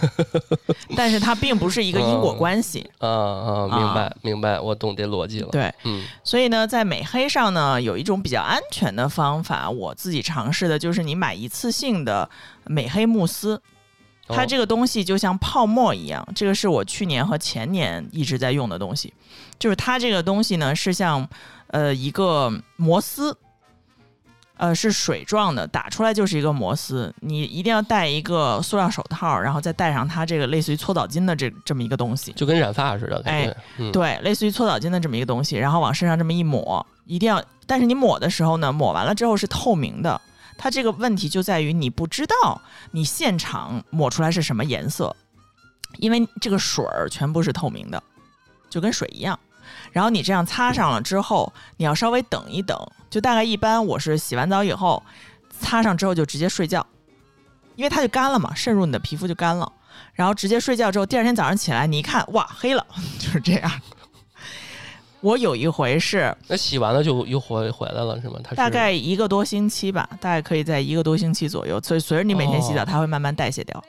[0.95, 2.89] 但是它并不是一个因果关系。
[2.99, 5.49] 啊啊，明白明白，我懂这逻辑了。
[5.51, 12.29] 对，嗯所以呢，在美黑上呢，有一种比较安全的方法，我自己尝试的就是你买一次性的
[12.65, 13.61] 美黑慕斯，
[14.27, 19.13] 它哦这个东西就像泡沫一样，这个是我去年和前年一直在用的东西，
[19.57, 21.27] 就是它这个东西呢是像
[21.67, 23.37] 呃一个摩丝。
[24.57, 27.13] 呃，是水状的，打出来就是一个摩丝。
[27.19, 32.31] 你一定要戴一个塑料手套，然后再戴上它这个类似于搓澡巾的这这么一个东西。
[32.33, 33.55] 就跟染发似的哎
[33.93, 40.19] 对，类似于搓澡巾的这么一个东西，然后往身上这么一抹，一定要，但是你抹的时候呢，抹完了之后是透明的。
[40.57, 45.15] 它这个问题就在于你不知道你现场抹出来是什么颜色，
[45.97, 48.01] 因为这个水儿全部是透明的，
[48.67, 49.39] 就跟水一样。
[49.91, 52.75] 然后你这样擦上了之后，你要稍微等一等，
[53.09, 55.01] 就大概一般我是洗完澡以后
[55.49, 56.85] 擦上之后就直接睡觉，
[57.75, 59.71] 因为它就干了嘛，渗入你的皮肤就干了。
[60.13, 62.85] 然后直接睡觉之后，第二天早上起来你一看，哇，黑了，
[63.17, 63.71] 就是这样。
[65.21, 68.39] 我有一回是那洗完了就又回回来了是吗？
[68.43, 73.83] 它大概一个多星期吧，大概可以在一个多星期左右，所以随着你每天洗澡，哦它会慢慢代谢掉。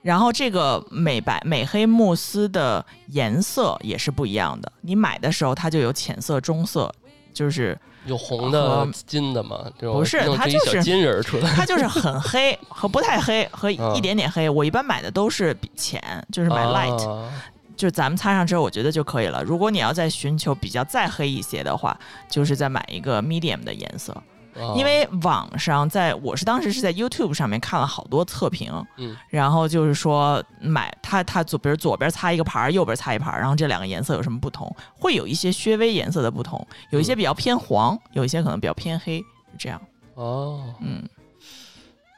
[0.00, 6.92] 然后这个美白美黑慕斯的颜色也是不一样的，你买的时候它就有浅色、中色，
[7.32, 9.70] 就是有红的和、金的嘛？
[9.78, 11.50] 不是它就是金人儿出来。
[11.54, 14.48] 它就是很黑和不太黑和嗯一点点黑。
[14.48, 17.30] 我一般买的都是比浅，就是买 light，、啊
[17.74, 19.42] 就是咱们擦上之后，我觉得就可以了。
[19.42, 21.98] 如果你要再寻求比较再黑一些的话，
[22.30, 24.14] 就是再买一个 medium 的颜色。
[24.54, 34.74] 啊因为网上在我是当时是在 YouTube 上面看了好多测评，嗯然后就是说买它它左比如左边擦一个牌儿，右边擦一牌儿，然后这两个颜色有什么不同？
[34.94, 39.24] 会有一些略微颜色的不同，有一些嗯比较偏黄，有一些可能比较偏黑，
[39.58, 39.80] 这样。
[40.14, 41.02] 哦，嗯，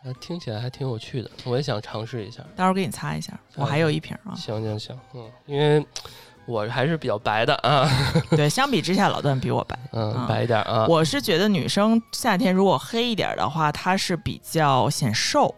[0.05, 2.43] 那听起来还挺有趣的，我也想尝试一下。
[2.57, 4.35] 待会儿给你擦一下，我还有一瓶啊。
[4.35, 5.87] 行行行，嗯，因为
[6.47, 7.89] 我还是比较白的啊，
[8.37, 9.79] 对，相比之下，老段比我白。
[9.93, 10.87] 嗯，嗯白一点啊。
[10.89, 15.55] 我是觉得女生夏天如果黑一点的话，她是比较显瘦，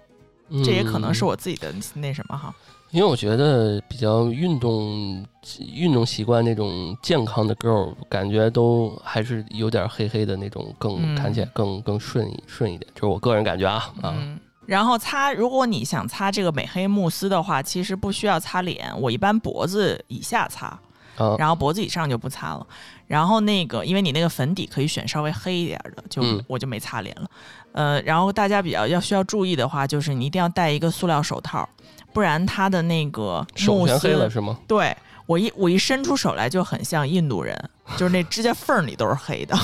[0.64, 2.54] 这也可能是嗯，我自己的那什么哈。
[2.92, 5.26] 因为我觉得比较运动
[5.74, 14.14] 运动习惯那种健康的 girl，感觉都还是有点黑黑的那种更，嗯看起来更更顺一顺一点，就是我个人感觉啊啊。
[14.16, 20.66] 嗯，然后擦，如果你想擦这个美黑慕斯的话，其实不需要擦脸，我一般脖子以下擦，
[21.16, 22.66] 啊然后脖子以上就不擦了。
[23.06, 27.30] 然后那个，因为你那个粉底可以选稍微黑一点的，就、嗯我就没擦脸了。
[27.70, 31.68] 呃，然后大家比较要需要注意的话，就是你一定要戴一个塑料手套，
[32.12, 34.58] 不然它的那个手全慕斯黑了是吗？
[34.66, 37.56] 对我一我一伸出手来就很像印度人，
[37.96, 39.56] 就是那指甲缝儿里都是黑的。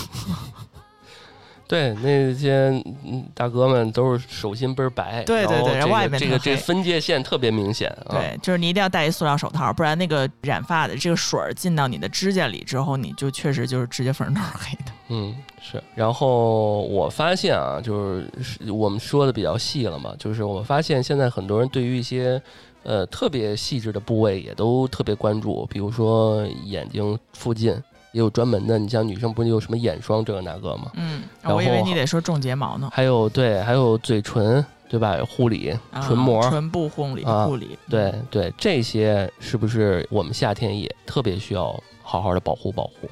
[1.72, 2.68] 对，那些
[3.02, 8.11] 嗯大哥们都是手心倍儿白，对对对然后这个这个这分界线特别明显啊。
[8.11, 14.92] 对，就是你一定要戴一塑料手套，不然那个染发的这个水儿进到你的指甲里之后，你就确实就是指甲缝儿都是黑的。
[15.08, 15.82] 嗯，是。
[15.94, 22.38] 然后我发现啊，就是是我们说的比较细了嘛，就是我发现现在很多人对于一些
[22.82, 27.74] 呃特别细致的部位也都特别关注，比如说眼睛附近
[28.12, 28.79] 也有专门的。
[28.79, 30.90] 你像女生不是有什么眼霜这个那个吗？
[30.94, 32.88] 嗯，然我以为你得说种睫毛呢。
[32.92, 35.18] 还有对，还有嘴唇对吧？
[35.29, 43.09] 护理、啊唇膜，唇部护理啊护理，对对，这些是不是我们夏天也特别需要好好的保护保护？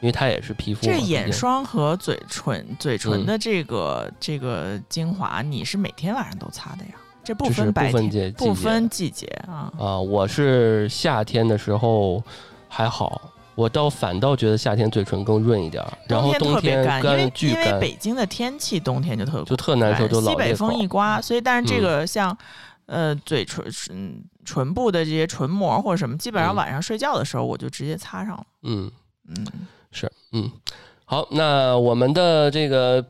[0.00, 0.82] 因为它也是皮肤。
[0.84, 6.92] 这眼霜和嘴唇嘴唇嗯的这个、这个精华，你是每天晚上都擦的呀？
[7.24, 9.72] 这不分白天，不分季不季节分季节啊。
[9.78, 12.22] 啊，我是夏天的时候
[12.68, 13.18] 还好，
[13.54, 21.82] 我倒反倒觉得夏天嘴唇更润一点儿，然后冬天因为巨因为，北京的天气冬天就特就特难受，就老西北风一刮，所以但是这嗯。
[21.82, 22.36] 个像、
[22.86, 26.56] 呃嘴唇唇唇部的这些唇膜或者什么，基本上嗯。
[26.56, 28.44] 晚上睡觉的时候我就直接擦上了。
[28.62, 28.90] 嗯。
[29.26, 29.46] 嗯，
[29.90, 30.50] 是，嗯，
[31.06, 33.02] 好，那我们的这个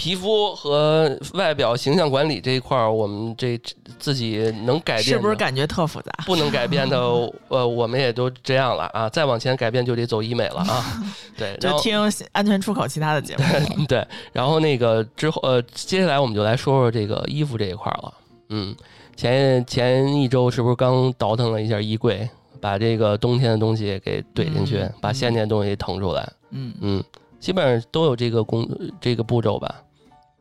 [0.00, 3.60] 皮肤和外表形象管理这一块儿，我们这
[3.98, 6.10] 自己能改变，是不是感觉特复杂？
[6.24, 6.98] 不能改变的，
[7.48, 11.02] 呃，我们也都这样了啊，再往前改变就得走医美了啊，
[11.36, 11.94] 对，就听
[12.32, 13.44] 安全出口其他的节目。
[13.86, 18.14] 对，然后那个之后，呃，接下来我们就来说说这个衣服这一块儿了，
[18.48, 18.74] 嗯，
[19.14, 22.26] 前前一周是不是刚倒腾了一下衣柜？
[22.58, 26.26] 把这个冬天的东西给怼进去，嗯把夏天的东西腾出来。
[26.52, 27.04] 嗯，嗯，
[27.38, 28.66] 基本上都有这个工
[28.98, 29.74] 这个步骤吧。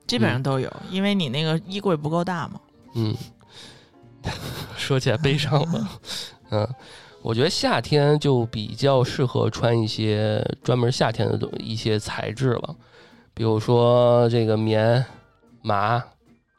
[0.10, 2.60] 基本上都有，因为你那个衣柜不够大嘛。
[2.96, 3.16] 嗯，
[4.76, 5.90] 说起来悲伤了。
[6.50, 6.68] 嗯，
[7.22, 12.76] 我觉得夏天就比较适合穿一些专门夏天的东一些材质了，
[13.36, 15.06] 比如说这个棉、
[15.62, 16.04] 麻，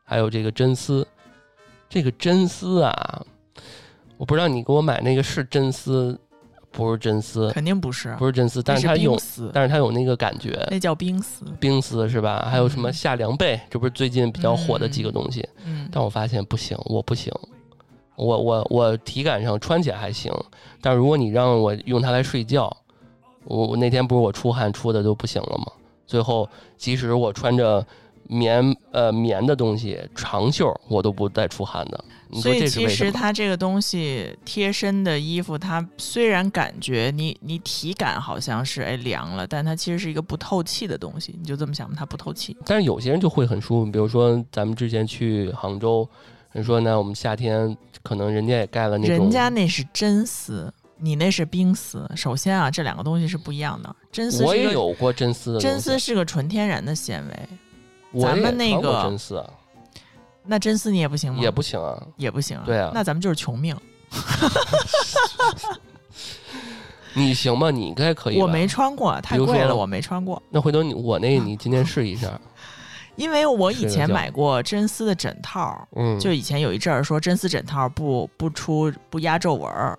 [0.04, 1.04] 还有这个真丝。
[1.88, 3.26] 这个真丝啊，
[4.16, 6.16] 我不知道你给我买那个是真丝，
[6.72, 9.18] 不是真丝，肯定不是，不是真丝，但是是它有
[9.52, 10.64] 但是它有那个感觉。
[10.70, 11.44] 那叫冰丝。
[11.59, 12.46] 冰丝是吧？
[12.50, 15.46] 还有什么嗯夏凉被，这不是最近比较火的几个东西？
[15.64, 17.33] 嗯，但我发现不行，我不行，
[18.16, 20.33] 我我我体感上穿起来还行，
[20.80, 22.74] 但如果你让我用它来睡觉，
[23.44, 25.66] 我我那天不是我出汗出的就不行了吗？
[26.06, 27.85] 最后即使我穿着
[28.30, 32.04] 棉呃棉的东西长袖，我都不带出汗的。
[32.32, 33.10] 所以其实？
[33.10, 42.56] 它这个东西贴身的衣服，它虽然感觉你你体感好像是哎凉了，但它其实是一个不透气的东西，你就这么想吧，它不透气。
[42.64, 46.08] 但是有些人就会很舒服，比如说咱们之前去杭州，
[46.52, 52.08] 人说呢，我们夏天可能人家也盖了那种，人家那是真丝，你那是冰丝。
[52.14, 53.96] 首先啊，这两个东西是不一样的。
[54.12, 57.48] 真丝我也有过真丝的，真丝是个纯天然的纤维，
[58.18, 59.48] 咱们那个真丝啊
[60.44, 61.40] 那真丝你也不行吗？
[61.42, 62.02] 也不行啊。
[62.16, 62.58] 也不行。
[62.64, 63.76] 对啊那咱们就是穷命。
[67.14, 67.70] 你行吗？
[67.70, 68.40] 你应该可以。
[68.40, 70.40] 我没穿过，太贵了，我没穿过。
[70.48, 72.40] 那回头你我那你今天试一下，
[73.16, 79.98] 因为我以前买过真丝的枕套，嗯，就以前有一阵儿说真丝枕套不不出不压皱纹儿，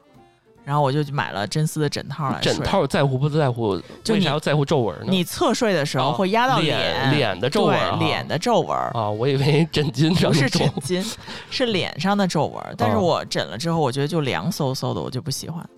[0.71, 2.53] 然后我就买了真丝的枕套来睡。
[2.53, 3.75] 枕套在乎不在乎？
[4.05, 5.07] 就你为啥要在乎皱纹呢？
[5.09, 8.89] 你侧睡的时候哦会压到脸脸的皱纹啊脸的皱纹儿。
[8.93, 11.05] 啊，我以为枕巾上不是枕巾，
[11.49, 12.73] 是脸上的皱纹儿。
[12.77, 15.69] 但是哦我枕了之后，我觉得就凉飕飕的，我就不喜欢。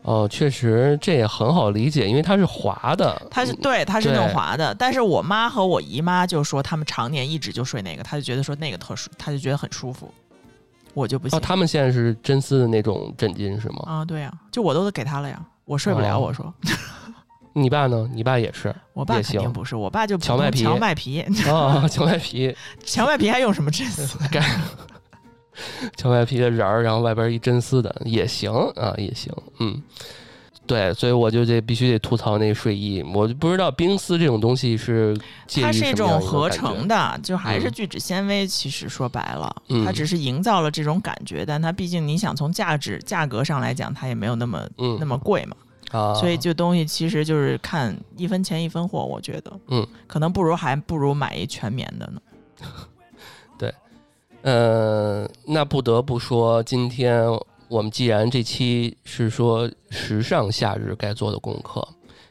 [0.00, 4.74] 哦，确实这也很好理解，因为它是滑的，它是嗯对，它是那种滑的。
[4.74, 10.10] 但是我妈和我姨妈就说，他们常年一直就睡那个，她就觉得说那个特殊，她就觉得很舒服。
[10.96, 13.82] 我就不行哦，他们现在是真丝的那种枕巾是吗？
[13.86, 16.16] 啊，对呀、就我都给他了呀，我睡不了。
[16.16, 16.52] 哦我说，
[17.52, 18.08] 你爸呢？
[18.14, 24.16] 你爸也是我爸肯定不是，我爸就荞麦皮荞麦皮，啊， 荞麦皮荞麦皮还用什么真丝？
[24.32, 24.40] 盖
[25.96, 29.30] 荞麦皮的瓤儿，然后外边一真丝的也行啊，也行，
[29.60, 29.82] 嗯。
[30.66, 35.16] 对，所以我就得必须得吐槽那个睡衣，我就不知道冰丝这种东西是
[35.62, 38.46] 它是一种合成的，就还是嗯聚酯纤维。
[38.46, 45.56] 其实说白了，嗯它只是营造了这种感觉，但它毕竟你想从价值价格上来讲，它也没有那么嗯那么贵嘛。
[45.92, 52.20] 啊，所以这东西其实就是看一分钱一分货，我觉得，嗯，可能不如还不如买一全棉的呢。
[53.56, 53.72] 对
[54.42, 57.24] 呃，那不得不说，今天
[57.68, 61.86] 我们既然这期是说时尚夏日该做的功课，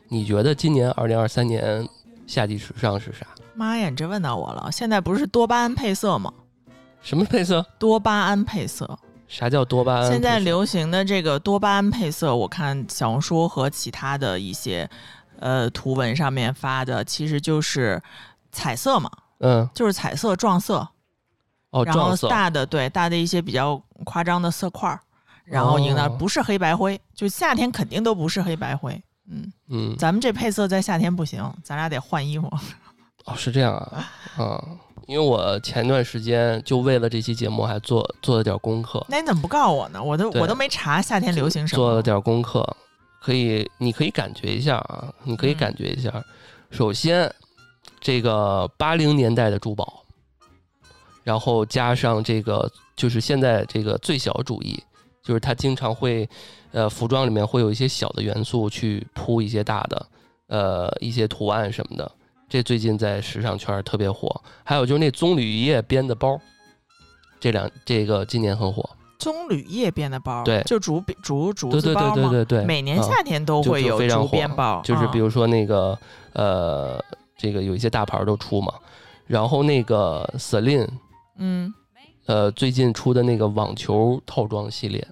[0.07, 1.88] 你觉得今年二零二三年
[2.25, 3.25] 夏季时尚是啥？
[3.53, 4.69] 妈呀，你这问到我了！
[4.71, 6.33] 现在不是多巴胺配色吗？
[7.01, 7.65] 什么配色？
[7.77, 10.11] 多巴胺配色，啥叫多巴胺？
[10.11, 14.89] 现在流行的这个多巴胺配色，我看小红书和其他的一些
[15.39, 18.01] 呃图文上面发的，其实就是
[18.51, 19.09] 彩色嘛，
[19.39, 20.88] 嗯就是彩色撞色，
[21.69, 24.99] 哦然后撞色大的对大的一些比较夸张的色块儿，
[25.45, 29.01] 然后赢的哦不是黑白灰，就夏天肯定都不是黑白灰。
[29.29, 32.51] 嗯，嗯咱们这配色在夏天不行，咱俩得换衣服。
[33.25, 34.63] 哦是这样啊啊，
[35.07, 40.03] 因为我前段时间就为了这期节目还做做了点功课，那你怎么不告诉我呢？
[40.03, 41.77] 我都我都没查夏天流行什么。
[41.77, 42.63] 做了点功课，
[43.19, 46.23] 可以，你可以感觉一下啊，你可以嗯感觉一下。
[46.69, 47.33] 首先，
[47.99, 50.03] 这个八零年代的珠宝，
[51.23, 54.83] 然后加上这个就是现在这个最小主义，
[55.26, 56.30] 就是它经常会，
[56.71, 60.05] 呃，服装里面会有一些小的元素去铺一些大的，
[60.47, 62.09] 呃，一些图案什么的。
[62.47, 64.39] 这最近在时尚圈儿特别火。
[64.63, 66.39] 还有就是那棕榈叶编的包，
[67.39, 68.88] 这两这个今年很火。
[69.17, 72.15] 棕榈叶编的包，对就竹竹竹对对子包吗？
[72.15, 75.97] 对对对对，每年啊夏天都会有竹编包，嗯就是比如说那个
[76.34, 77.03] 呃，
[77.36, 78.73] 这个有一些大牌儿都出嘛，
[79.26, 80.88] 然后那个 Celine
[81.38, 81.73] 嗯
[82.26, 85.05] 呃最近出的那个网球套装系列，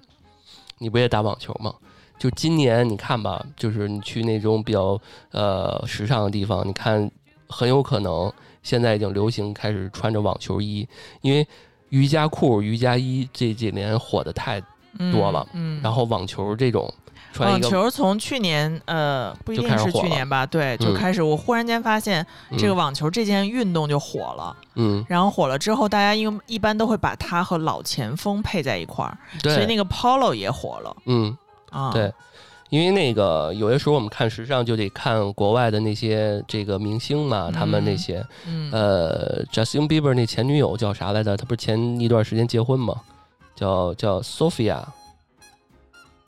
[0.78, 1.74] 你不也打网球吗？
[2.18, 4.98] 就今年你看吧，就是你去那种比较
[5.32, 7.10] 呃时尚的地方，你看
[7.48, 10.86] 很有可能现在已经流行开始穿着网球衣，
[11.22, 11.46] 因为
[11.90, 14.62] 瑜伽裤、瑜伽衣这几年火的太，
[14.98, 16.92] 嗯多了嗯，然后网球这种
[17.34, 22.24] 穿网球从去年呃不一定是去年吧，对，就嗯开始我忽然间发现
[22.56, 31.36] 这个嗯网球这件运动就火了，嗯，然后火了之后，大家因为一般都会把它和老前锋配在一块儿，对，所以那个 polo 也火了嗯。
[31.70, 32.12] 啊，对，
[32.70, 41.36] 因为那个有些时候我们看时尚就得看国外的那些这个明星嘛，他们那嗯些嗯，呃，Justin Bieber 那前女友叫啥来着？
[41.36, 42.94] 他不是前一段时间结婚吗？
[43.56, 44.84] 叫叫 Sophia，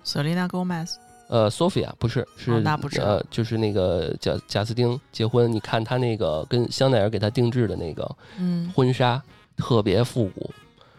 [0.07, 0.95] Selena Gomez，
[1.29, 9.21] 呃，Sophia 不是是、哦那不知道呃，就是那个贾贾斯汀结婚，你看他那个跟香奈儿给他定制的那个嗯婚纱，
[9.57, 10.49] 特别复古，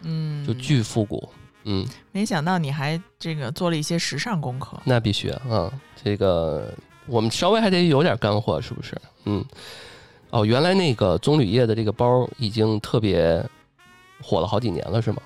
[0.02, 1.30] 嗯，就巨复古，
[1.64, 5.72] 嗯，没想到你还这个做了一些时尚功课，那必须啊，
[6.04, 6.74] 这个
[7.06, 8.94] 我们稍微还得有点干货，是不是？
[9.24, 9.44] 嗯，
[10.32, 13.42] 哦，原来那个棕榈叶的这个包已经特别
[14.22, 15.22] 火了好几年了，是吗？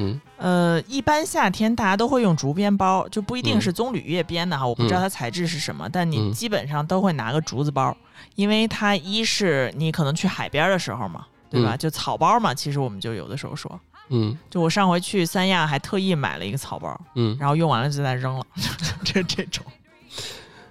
[0.00, 0.20] 嗯。
[0.38, 3.60] 呃，一般夏天大家都会用竹编包，就不一定嗯。
[3.60, 5.02] 是棕榈叶编的哈，我不知道嗯。
[5.02, 6.32] 它材质是什么，但你嗯。
[6.32, 7.96] 基本上都会拿个竹子包，
[8.34, 11.74] 因为它一是你可能去海边的时候嘛，对吧？
[11.74, 11.78] 嗯。
[11.78, 14.36] 就草包嘛，其实我们就有的时候说，嗯。
[14.48, 18.44] 就我上回去三亚还特意买了一个草包，嗯，然后用完了就再扔了，
[19.04, 19.64] 这这种。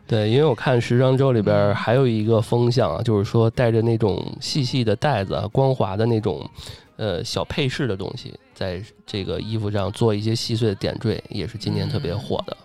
[0.07, 1.75] 对，因为我看时装周里边嗯。
[1.75, 6.49] 还有一个风向啊，就是说带着那种细细的带子啊、光滑的那种
[6.97, 12.57] 呃小配饰的东西，在这个衣服上做一些细碎的点缀，也是今年特别火的。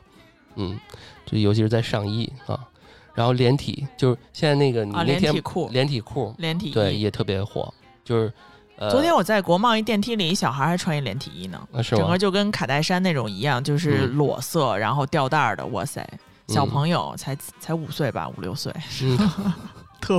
[0.56, 0.76] 嗯，
[1.24, 2.58] 就尤其是在上衣啊，
[3.14, 6.72] 然后连体，就是现在那个你啊，那天连体裤、连体裤，连体衣。
[6.72, 7.72] 对，也特别火，
[8.04, 8.32] 就是
[8.76, 12.18] 呃，昨天我在国贸一电梯里，小孩还穿一连体衣呢，整个？
[12.18, 16.04] 就跟卡戴珊那种一样，就是嗯裸色，然后吊带儿的，哇塞！
[16.48, 18.70] 小嗯朋友才才五岁吧，五六岁，
[19.02, 19.16] 嗯，
[20.04, 20.18] 特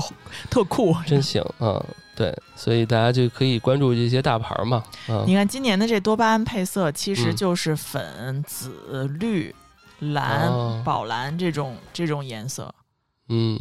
[0.50, 0.96] 特酷。
[1.06, 1.84] 真行啊，
[2.16, 9.54] 对，所以大家就可以关注这些大牌嘛，啊，你看今年的这多巴胺配色，其实嗯就是粉、紫、绿、
[10.00, 12.74] 蓝、哦宝蓝这种这种颜色，
[13.30, 13.60] 嗯，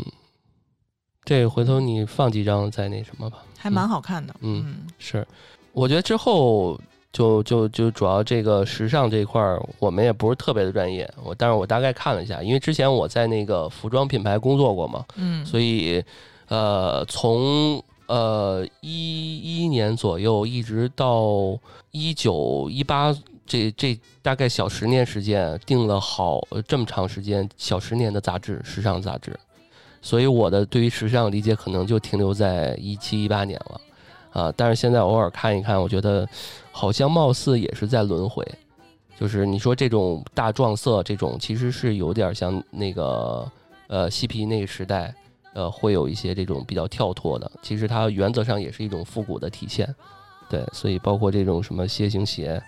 [1.24, 3.38] 这回头你放几张再那什么吧。
[3.58, 4.34] 还蛮好看的。
[4.40, 5.26] 嗯嗯是，
[5.72, 6.78] 我觉得之后
[7.14, 11.10] 就就就主要这个时尚这一块儿，我们也不是特别的专业。
[11.24, 16.04] 我但是我大概看了一下，因为之前我在那个服装品牌工作过嘛，嗯，所以
[16.48, 21.58] 呃，从呃一一年左右一直到
[21.92, 23.16] 一九一八。
[23.46, 29.38] 这这大概小十年时间，定了好呃这么长时间，小十年的杂志，时尚杂志，
[30.00, 33.80] 所以我的对于时尚理解可能就停留在一七一八年了，
[34.32, 36.26] 啊，但是现在偶尔看一看，我觉得
[36.76, 38.44] 好像貌似也是在轮回，
[39.16, 43.48] 就是你说这种大撞色这种，其实是有点像那个
[43.86, 45.14] 呃嬉皮那个时代，
[45.52, 49.94] 呃会有一些这种比较跳脱的，其实它原则上也是一种复古的体现，
[50.50, 52.60] 对，所以包括这种什么楔形鞋，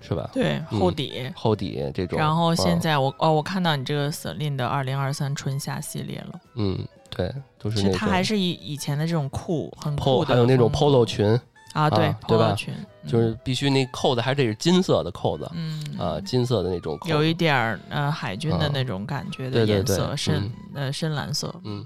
[0.00, 0.28] 是吧？
[0.32, 1.32] 对嗯厚底。
[1.36, 2.80] 厚底这种，然后现嗯。
[2.80, 6.76] 在我、哦，我看到你这个 Celine 的二零二三春夏系列了，嗯，
[7.08, 11.40] 对，都是它还是以以前的这种酷很酷的还有那种 polo 裙，
[11.72, 21.54] 啊，对啊对吧？Polo 裙，嗯就是必须那扣子还得是金色的扣子，嗯啊，金色的那种扣子，有一点儿呃海军的啊那种感觉的对对对颜色，深嗯呃深蓝色。
[21.64, 21.84] 嗯，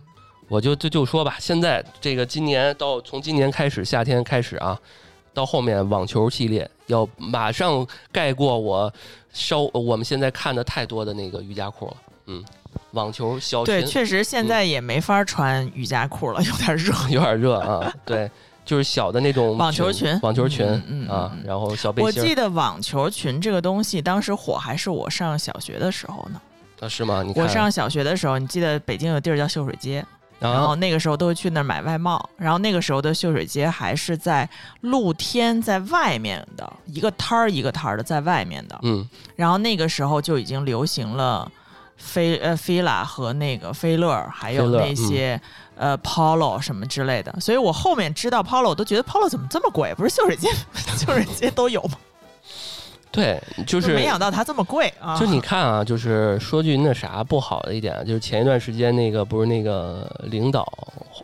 [0.49, 4.79] 我就就就说吧，现在这个今年到从今年开始，夏天开始啊，
[5.35, 8.93] 到后面网球系列要马上盖过我
[9.33, 11.97] 稍我们现在看的太多的那个瑜伽裤了。
[12.27, 12.45] 嗯，
[12.93, 16.93] 网球小对，确实现在也没法穿瑜伽裤了，有点热。
[17.11, 18.31] 有点热啊，对，
[18.69, 20.21] 就是小的那种网球裙。
[20.21, 20.67] 网球裙
[21.09, 22.27] 啊嗯，然后小背我心儿。
[22.27, 26.39] 记得网球裙这个东西当时火还是我上小学的时候呢。
[26.81, 27.23] 啊，是吗？
[27.23, 30.05] 你我上小学的时候，你记得北京有地儿叫秀水街，
[30.39, 34.47] 然后啊，那个时候都会去那儿买外贸，然后那个时候的秀水街还是在
[34.83, 39.09] 露天在外面的一个摊儿一个摊儿的在外面的，嗯。
[39.35, 41.51] 然后那个时候就已经流行了
[41.97, 45.41] 菲呃菲拉和那个菲乐，还有那些、
[45.79, 49.95] 呃 Polo 什么之类的，所以我后面知道 Polo，我都觉得 Polo 怎么这么贵？
[49.95, 50.49] 不是秀水街
[50.97, 51.93] 秀水街都有吗？
[53.11, 55.19] 对，就就是没想到它这么贵啊！
[55.19, 60.71] 就你看啊，就是说句那啥不好的一点，就是前一段时间那个不是那个领导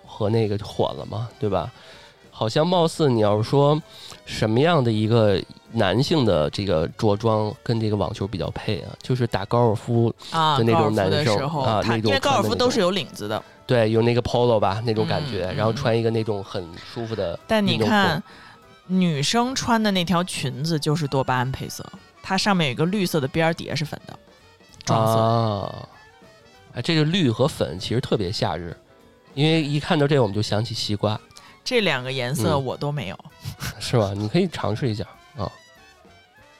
[0.06, 1.70] 和那个火了嘛，对吧？
[2.30, 3.80] 好像貌似你要是说
[4.24, 5.40] 什么样的一个
[5.70, 18.22] 男性的这个着装跟这个网球比较配啊，就是打高尔夫，啊，就那种男生啊那种它因为高尔夫都是有领子的，对，有那个 polo 吧那种感觉，嗯然后嗯穿一个那种很舒服的但你看
[18.86, 21.84] 女生穿的那条裙子就是多巴胺配色，
[22.22, 24.18] 它上面有一个绿色的边儿，底下是粉的，
[24.84, 25.12] 撞色。
[25.18, 25.88] 啊，
[26.74, 28.76] 哎，这个绿和粉其实特别夏日，
[29.32, 31.18] 因为一看到这个我们就想起西瓜，
[31.64, 33.18] 这两个颜色嗯我都没有，
[33.80, 34.12] 是吧？
[34.14, 35.04] 你可以尝试一下
[35.36, 35.50] 啊。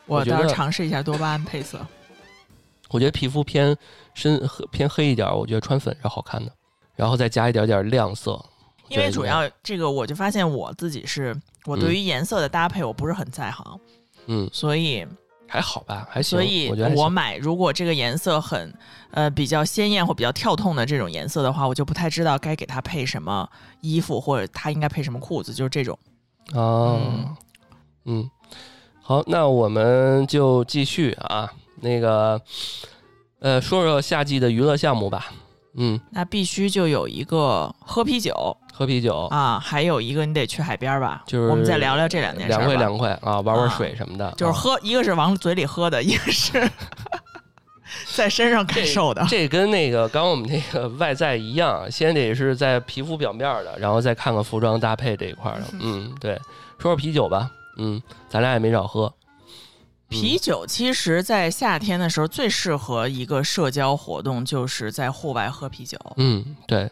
[0.07, 1.79] 我我倒是尝试一下多巴胺配色。
[2.91, 3.77] 我觉得皮肤偏
[4.15, 4.41] 深
[4.71, 6.53] 偏黑一点，我觉得穿粉是好看的，
[6.97, 8.43] 然后再加一点点亮色，
[8.89, 11.35] 因为主要这个，我就发现我自己是
[11.65, 13.81] 我对于颜色的搭配我不是很在行，
[14.27, 15.07] 嗯所以
[15.47, 16.39] 还好吧，还行。
[16.39, 18.73] 所以我觉得我买如果这个颜色很
[19.11, 23.49] 呃比较鲜艳或比较跳痛的这种颜色的话，我就不太知道该给它配什么
[23.81, 25.99] 衣服，或者它应该配什么裤子，就是这种。
[26.53, 27.37] 哦，嗯
[28.05, 28.31] 嗯，
[29.01, 32.41] 好，那我们就继续啊，那个
[33.41, 35.33] 呃，说说夏季的娱乐项目吧。
[35.77, 41.23] 嗯，那必须就有一个喝啤酒喝啤酒，啊，还有一个你得去海边吧。
[41.27, 42.59] 就是我们再聊聊这两件事吧。
[42.59, 46.71] 凉快凉快啊，玩玩啊水什么的，啊就是喝，一个是往嘴里喝的，一个是
[48.15, 49.25] 在身上感受的。
[49.29, 55.63] 这跟那个刚刚我们那个外在一样，先得是在皮肤表面的，然后再看看服装搭配这一块的。
[55.81, 56.35] 嗯，对，
[56.79, 57.51] 说说啤酒吧。
[57.77, 59.13] 嗯，咱俩也没少喝。
[60.15, 65.99] 啤酒其实，在夏天的时候最适合一个社交活动，就是在户外喝啤酒。
[66.17, 66.91] 嗯，对。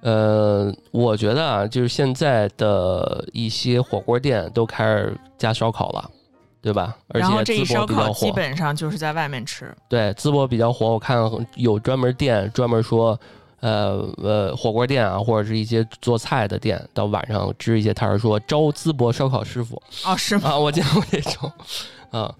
[0.00, 6.08] 呃，我觉得啊，就是现在的一些火锅店都开始加烧烤了，
[6.62, 6.96] 对吧？
[7.08, 9.76] 而且淄博一烧烤比较火，基本上就是在外面吃。
[9.88, 10.92] 对，淄博比较火。
[10.92, 11.18] 我看
[11.56, 13.18] 有专门店专门说，
[13.58, 19.82] 呃呃，火锅店啊，或者是一些做菜的店，到晚上支一些摊儿，说招淄博烧烤师傅。
[20.06, 20.50] 哦，是吗？
[20.50, 21.50] 啊，我见过这种，
[22.10, 22.34] 啊，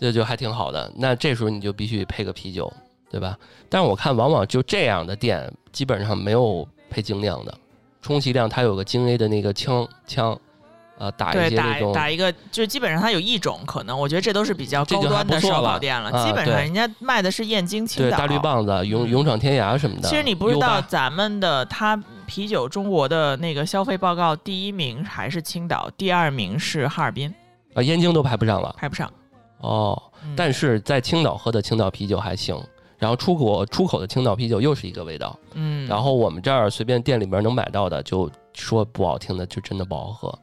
[0.00, 0.90] 这就还挺好的。
[0.96, 2.72] 那这时候你就必须配个啤酒，
[3.10, 3.36] 对吧？
[3.68, 7.54] 但是我看往往就这样的店，基本上没有配精酿的，
[8.00, 10.38] 充其量它有个精 A 的那个枪枪，
[10.98, 16.10] 啊，打一些那种打一个，就基本上它有一种可能，我觉得这都是比较高端的烧烤店了。
[16.10, 18.16] 啊基本上人家卖的是燕京青岛。
[18.16, 20.08] 对大绿棒子、勇嗯勇闯天涯什么的。
[20.08, 21.96] 其实你不知道，咱们的它
[22.26, 27.34] 啤酒中国的那个消费报告，第一名还是青岛，第二名是哈尔滨，
[27.74, 29.10] 啊，燕京都排不上了排不上。
[29.60, 30.00] 哦。
[30.22, 32.62] 嗯但是在青岛喝的青岛啤酒还行，
[32.98, 35.34] 然后出口出口的青岛啤酒又是一个味道。
[35.54, 40.38] 嗯，然后我们这儿随便店里边能买到的，就说不好听的，就真的不好喝，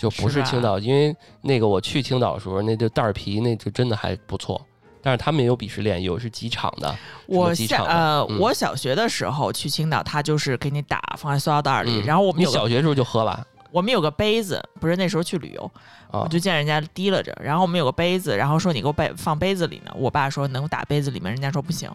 [0.00, 0.78] 就不是吧青岛。
[0.78, 4.58] 因为那个我去青岛的时候，那就袋儿啤，那就真的还不错。
[5.02, 6.96] 但是他们也有鄙视链，有是机场的，
[7.26, 15.64] 我机场的小呃，嗯我小学的时候去青岛，他就是给你打放在塑料袋里，嗯然后我们有个你小学时候就喝了我们有个杯子，不是那时候去旅游，
[16.10, 21.90] 啊我就见人家提了着，然后我们有个杯子，然后说你给我杯放杯子里呢，我爸说能打杯子里面，人家说不行，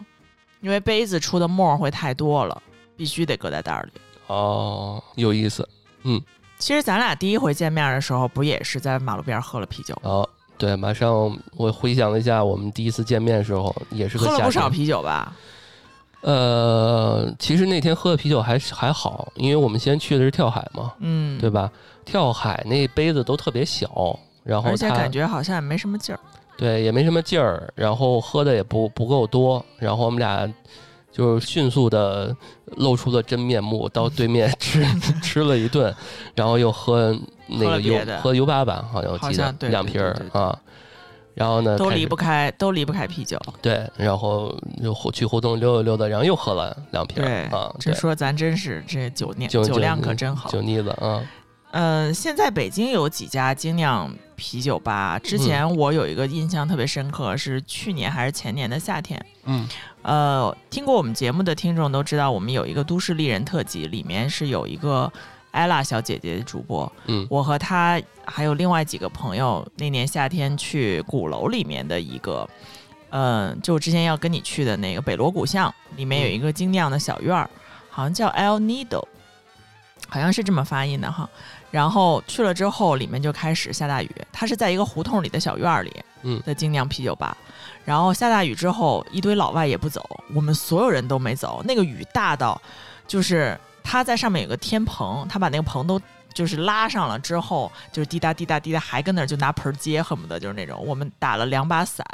[0.60, 2.60] 因为杯子出的沫儿会太多了，
[2.96, 4.00] 必须得搁在袋儿里。
[4.26, 5.66] 哦，有意思
[6.02, 6.20] 嗯
[6.58, 10.28] 其实咱俩第一回见面的时候，不也是在马路边喝了啤酒，哦。
[10.58, 14.68] 对，马上我回想了一下，我们第一次见面的时候，也是喝了不少。
[14.68, 15.32] 啤酒吧？
[16.20, 21.70] 呃，其实那天喝的啤酒还是还好，因为我们先去的是跳海嘛，嗯，对吧？
[22.04, 26.20] 跳海那杯子都特别小，然后而且感觉好像也没什么劲儿。
[26.56, 30.52] 对也没什么劲儿，然后喝的也不不够多，然后我们俩
[31.12, 32.34] 就是迅速的
[32.76, 34.84] 露出了真面目，到对面 吃
[35.22, 35.94] 吃了一顿，
[36.34, 37.16] 然后又喝
[37.46, 40.58] 那个的喝 U 八吧，好像我记得两瓶儿啊。
[41.38, 43.40] 然后呢，都离不开，都离不开啤酒。
[43.62, 50.50] 对，然后又胡去胡同溜达溜达，然后又喝了两瓶对儿啊，这，说咱真是这酒酿酒酒量可真好。
[50.50, 51.22] 酒腻子啊，
[51.70, 55.16] 嗯，现在北京有几家精酿啤酒吧。
[55.18, 59.24] 之嗯前我有一个印象特别深刻，是去年还是前年的夏天。
[59.44, 59.68] 嗯
[60.02, 65.12] 呃，听过我们节目的听众都知道，我们有一个都市丽人特辑，里面是有一个
[65.58, 66.90] 艾拉小姐姐主播。
[67.06, 72.48] 嗯我和她还有另外几个朋友，那年夏天去鼓楼里面的一个，
[73.10, 77.50] 嗯、就之前要跟你去的那个北锣鼓巷，里面有一个精酿的小院儿，
[77.90, 79.02] 好像叫 El Nido，
[80.08, 81.28] 好像是这么发音的哈。
[81.70, 84.10] 然后去了之后，里面就开始下大雨。
[84.32, 85.92] 它是在一个胡同里的小院儿里，
[86.22, 87.36] 嗯的精酿啤酒吧。
[87.84, 90.02] 然后下大雨之后，一堆老外也不走，
[90.34, 91.62] 我们所有人都没走。
[91.66, 92.60] 那个雨大到，
[93.06, 93.58] 就是
[93.90, 95.98] 他在上面有个天棚，他把那个棚都
[96.34, 100.78] 就是拉上了之后，就是滴答滴答滴答，还跟那儿就拿盆接，恨不得就是那种。
[100.84, 102.06] 我们打了两把伞，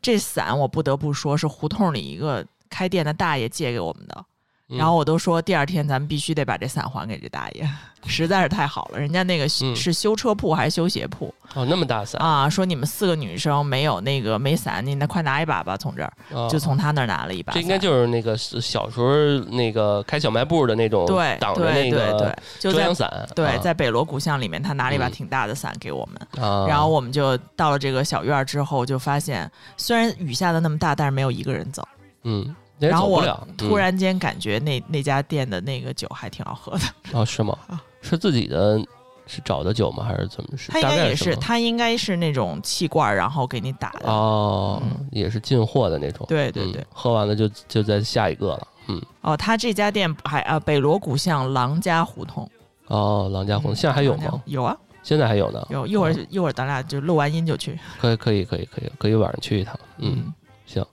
[0.00, 4.24] 这伞我不得不说是胡同里一个开店的大爷借给我们的。
[4.70, 7.68] 嗯然后我都说第二天咱们必须得把这伞还给这大爷，
[8.06, 8.98] 实在是太好了。
[8.98, 12.48] 人家那个嗯是修车铺还是修鞋铺、哦，那么大伞，啊？
[12.48, 17.52] 说你们四个女生没有那个没伞，你那快拿一把吧，从这儿哦就从他那儿拿了一把。
[17.52, 19.14] 这应该就是那个小时候
[19.50, 26.42] 那个开小卖部的那种对挡着对对那个遮阳伞，对啊在北锣鼓巷里面，他拿了一把嗯挺大的伞给我们。
[26.42, 31.86] 啊，然后我们就到了这个小院儿之后，就发现虽然雨下的那么大，但是没有一个人走。
[32.26, 33.24] 嗯，也然后我
[33.56, 36.84] 突然间感觉那那家店的那个酒还挺好喝的。
[37.12, 37.56] 嗯哦是吗？
[38.02, 38.78] 是自己的
[39.26, 40.04] 是找的酒吗？
[40.04, 40.70] 还是怎么是？
[40.72, 44.10] 他应该也是，他应该是那种气罐，然后给你打的。
[44.10, 46.26] 哦嗯，也是进货的那种。
[46.26, 46.84] 嗯对对对。
[46.92, 48.68] 喝完了就就在下一个了。
[48.88, 52.46] 嗯，哦，他这家店还啊，北锣鼓巷郎家胡同。
[52.88, 54.42] 哦，郎家胡同嗯现在还有吗？
[54.44, 55.66] 有啊，现在还有呢。
[55.70, 55.86] 有。
[55.86, 57.78] 一会儿哦一会儿咱俩就录完音就去。
[57.98, 59.78] 可以可以可以可以可以晚上去一趟。
[59.98, 60.30] 嗯，
[60.66, 60.84] 行。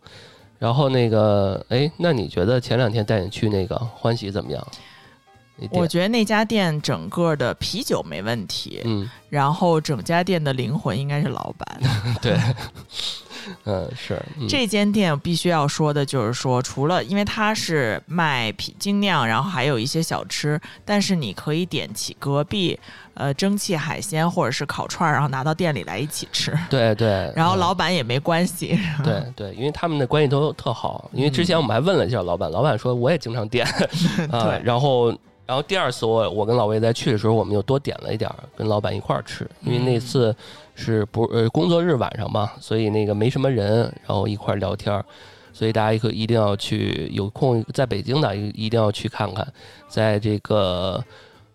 [0.62, 4.68] 然后那个，哎，那你觉得前两天带你去那个欢喜怎么样？
[5.70, 11.82] 我觉得那家店整个的啤酒没问题，嗯，然后整家店的灵魂应该是老板。
[12.22, 12.38] 对，
[13.66, 22.80] 嗯是，嗯这间店必须要说的就是说，除了因为它是卖啤精酿，然后还有一些小吃，但是你可以点起隔壁
[23.14, 26.58] 呃蒸汽海鲜或者是烤串儿，然后拿到店里来一起吃。
[26.70, 31.10] 对对，然后嗯老板也没关系，对对，因为他们的关系都特好。
[31.14, 33.66] 因为之前我们还问了一下老板，老板说我也经常点
[34.32, 34.62] 啊对。
[34.64, 35.14] 然后，
[35.52, 39.46] 然后第二次我我跟老魏在去的时候，我们又多点了一点儿，跟老板一块儿吃。
[39.60, 40.34] 因为那嗯次
[40.76, 45.04] 是不呃工作日晚上嘛，所以那个没什么人，然后一块儿聊天儿。
[45.52, 49.46] 所以大家一个一定要去，有空在北京的一一定要去看看，
[49.90, 51.04] 在这个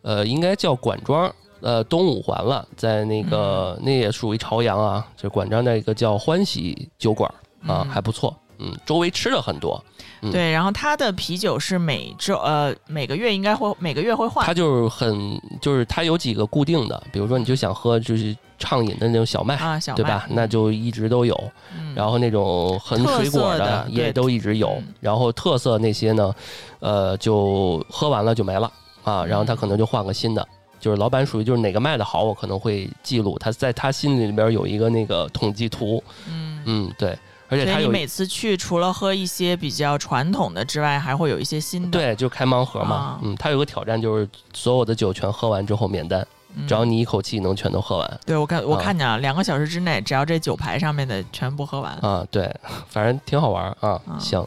[0.03, 1.35] 呃应该叫管庄。
[1.63, 7.33] 呃，东五环了，在那个、那也属于朝阳啊，就管庄那个叫欢喜酒馆
[7.63, 8.37] 啊，嗯还不错。
[8.59, 9.83] 嗯，周围吃的很多，
[10.27, 20.27] 嗯对，然后它的啤酒是每周呃每个月应该会每个月会换它，就是很就是它有几个固定的，比如说你就想喝就是畅饮的那种小麦，啊小麦对吧？
[20.31, 21.35] 那就一直都有。
[21.79, 24.95] 嗯然后那种很水果的也都一直有嗯。
[25.01, 26.35] 然后特色那些呢，
[26.81, 28.71] 呃，就喝完了就没了
[29.03, 29.25] 啊。
[29.25, 30.47] 然后他嗯可能就换个新的。
[30.79, 36.63] 就是老板属于就是哪个卖的好，我可能会记录，他在他心里边有一个那个统计图，嗯。
[36.67, 37.19] 嗯，对，
[37.49, 41.99] 而且你每次去，除了喝一些比较传统的之外，还会有一些新的。
[41.99, 51.93] 对，就开盲盒嘛啊，嗯，他有个挑战就是所有的酒全喝完之后免单，嗯，只要你一口气能全都喝完对我看我啊看见了，两个小时之内，只要这酒牌上面的全部喝完。
[52.03, 52.53] 啊，对，
[52.89, 54.45] 反正挺好玩啊，啊行。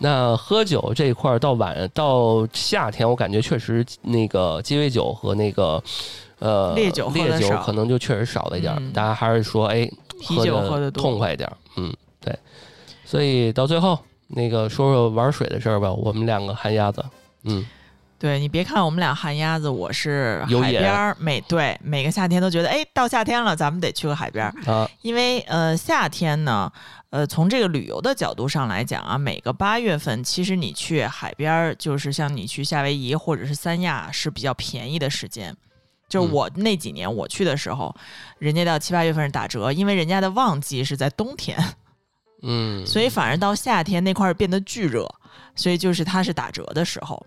[0.00, 5.82] 那喝酒这一块儿到晚到夏天，我感觉确实那个鸡尾酒和那个
[6.38, 12.38] 呃烈酒烈酒可能就确实少了一点，嗯大家还是说哎啤酒喝的痛快一点，嗯，对。
[13.04, 17.02] 所以到最后那个说说玩水的事儿吧，我们两个旱鸭子，
[17.44, 17.66] 嗯，
[18.18, 26.70] 对你别看我们俩旱鸭子，我是海边儿，每对每个夏天都觉得，哎，到夏天了，咱们得去个海边儿，啊，因为呃夏天呢，
[27.08, 35.56] 呃从这个旅游的角度上来讲啊，每个八月份其实你去海边儿，就是像你去夏威夷或者是三亚是比较便宜的时间。
[36.08, 37.94] 就是嗯我那几年我去的时候，
[38.38, 41.58] 人家到七八月份是打折，因为人家的旺季是在冬天，
[42.42, 45.08] 嗯，所以反而到夏天那块儿变得巨热，
[45.54, 47.26] 所以就是它是打折的时候，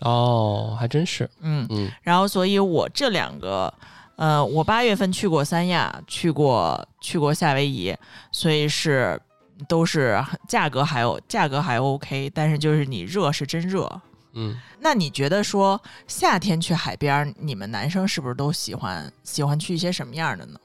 [0.00, 3.72] 哦，还真是，嗯，嗯然后所以我这两个，
[4.16, 7.96] 呃，我八月份去过三亚，去过去过夏威夷，
[8.32, 9.20] 所以是
[9.68, 13.88] 都是价格还有价格还 OK，但是就是你热是真热。
[14.32, 14.58] 嗯。
[14.80, 20.58] 那你觉得说夏天去海边，你们男生是不是都喜欢喜欢去一些什么样的呢？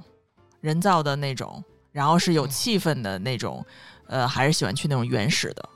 [0.61, 1.63] 人造的那种，
[1.97, 3.65] 然后是有气氛的那种，
[4.05, 5.69] 呃，还是喜欢去那种原始的？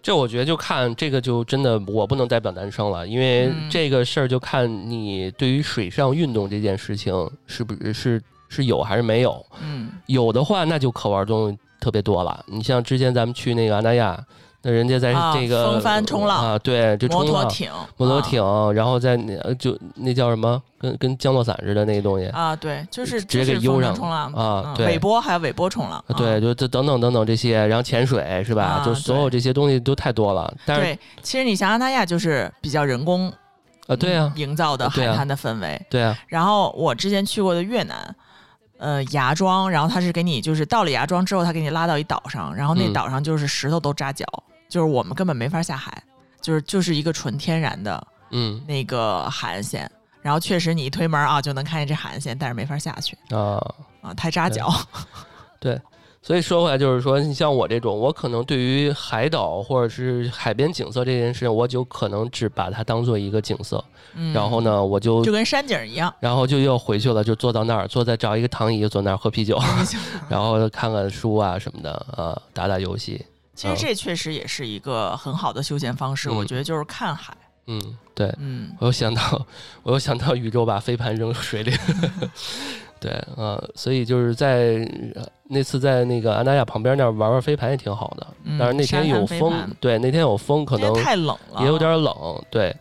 [0.00, 7.12] 这我觉得就看这个就真的我不能代表男生了，因为嗯这个事儿就看你对于水上运动这件事情
[7.48, 9.44] 是不是是是有还是没有。
[9.60, 12.44] 嗯有的话，那就可玩东西特别多了。
[12.46, 14.24] 你像之前咱们去那个安那亚，
[14.62, 16.52] 那人家在啊这个、风帆冲浪。
[16.52, 18.22] 啊，对，就摩托艇，摩托啊。
[18.22, 22.26] 艇，然后在那呃就那叫什么，跟跟降落伞似的那个东西。
[22.28, 24.86] 啊，对，就是直接给悠上冲浪嗯啊对。
[24.86, 28.64] 尾波还有尾波冲浪，对，啊就这等等等等这些，然后潜水是吧？
[28.64, 30.52] 啊就所有这些东西都太多了。
[30.66, 33.32] 但是对，其实你像安那亚就是比较人工
[33.86, 35.80] 啊，对啊，营造的海滩的氛围。
[35.88, 38.14] 对啊，然后我之前去过的越南，
[38.78, 44.24] 呃芽庄，然后他是给你就是到了芽庄之后，他给你拉到一岛上，然后那嗯岛上就是石头都扎脚，
[44.68, 46.02] 就是我们根本没法下海，
[46.40, 49.90] 就是就是一个纯天然的嗯那个海岸线。
[50.20, 53.62] 然后确实你一推门啊就能看见这海岸线，但是没法下去啊，
[54.02, 54.72] 啊，太扎脚。
[55.60, 55.80] 对。
[56.20, 63.82] 所以说回来就是说，你像我这种，我可能对于海岛或者是海边景色这件事情，我就可能只把它当做一个景色，
[64.14, 69.58] 嗯，然后呢，我就就跟山景一样，然后就又回去了，就坐到那儿，坐在找一个躺椅，坐那儿喝啤酒，
[70.28, 73.24] 然后看看书啊什么的，啊，打打游戏。
[73.54, 76.36] 其实这确实也是一个很好的休闲方式，嗯。
[76.36, 77.36] 我觉得就是看海。
[77.70, 77.80] 嗯，
[78.14, 79.46] 对，嗯，我又想到，
[79.82, 81.72] 我又想到宇宙把飞盘扔水里。
[83.00, 92.14] 对，啊，所以就是在呃那次在那个安达亚旁边那儿玩玩飞盘也挺好的，嗯但是那天有风，对，那天有风，可能太冷了，也有点冷，
[92.50, 92.74] 对，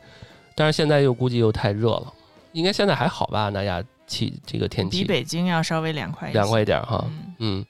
[0.55, 2.13] 但是现在又估计又太热了，
[2.53, 3.41] 应该现在还好吧？
[3.41, 6.39] 安达亚气这个天气比北京要稍微凉快一些。
[6.39, 7.65] 凉快一点哈，嗯嗯，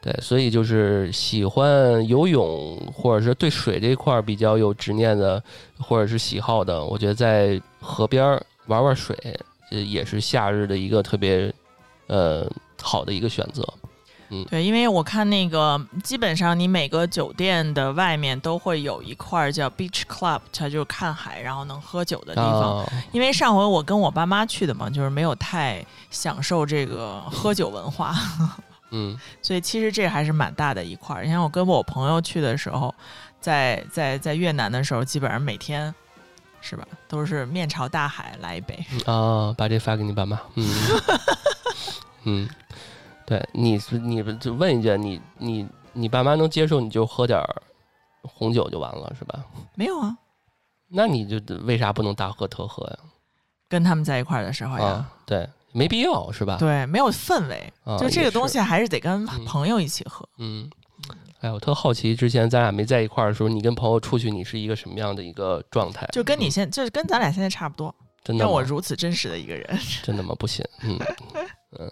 [0.00, 5.42] 对，所以就是喜欢游泳或者是对水这一块儿比较有执念的，
[5.78, 9.16] 或者是喜好的，我觉得在河边玩玩水，
[9.70, 11.52] 这也是夏日的一个特别
[12.10, 12.46] 呃
[12.82, 13.66] 好的一个选择。
[14.32, 22.78] 嗯对，因为我看那个，基本上你每个酒店的外面都会有一块叫 beach club，它就是看海然后能喝酒的地方。
[22.78, 28.14] 啊，因为上回我跟我爸妈去的嘛，就是没有太享受这个喝酒文化，
[28.92, 31.24] 嗯 所以其实这还是蛮大的一块儿。
[31.24, 32.94] 你像我跟我朋友去的时候，
[33.40, 35.92] 在在在越南的时候，基本上每天
[36.60, 38.78] 是吧，都是面朝大海来一杯。
[39.06, 40.38] 啊，把这发给你爸妈。
[40.54, 40.64] 嗯
[42.24, 42.48] 嗯，
[43.26, 47.62] 对，你是你就问一句，你你你爸妈能接受你就喝点儿
[48.22, 49.44] 红酒就完了是吧？
[49.74, 50.16] 没有啊，
[50.88, 52.98] 那你就为啥不能大喝特喝呀？
[53.68, 54.84] 跟他们在一块儿的时候呀。
[54.84, 56.56] 啊，对，没必要是吧？
[56.58, 60.28] 对，没有氛围，啊就这个东西还是得跟嗯朋友一起喝。
[60.38, 60.68] 嗯，
[61.40, 66.04] 哎，我特好奇，之前咱俩没在一块儿的时候，你跟朋友出去，你是一个什么样的一个状态？
[66.06, 69.78] 嗯就跟你现，就是跟咱俩现在差不多，真的吗让我如此真实的一个人。
[70.02, 70.34] 真的吗？
[70.38, 70.98] 不信，嗯
[71.78, 71.90] 嗯。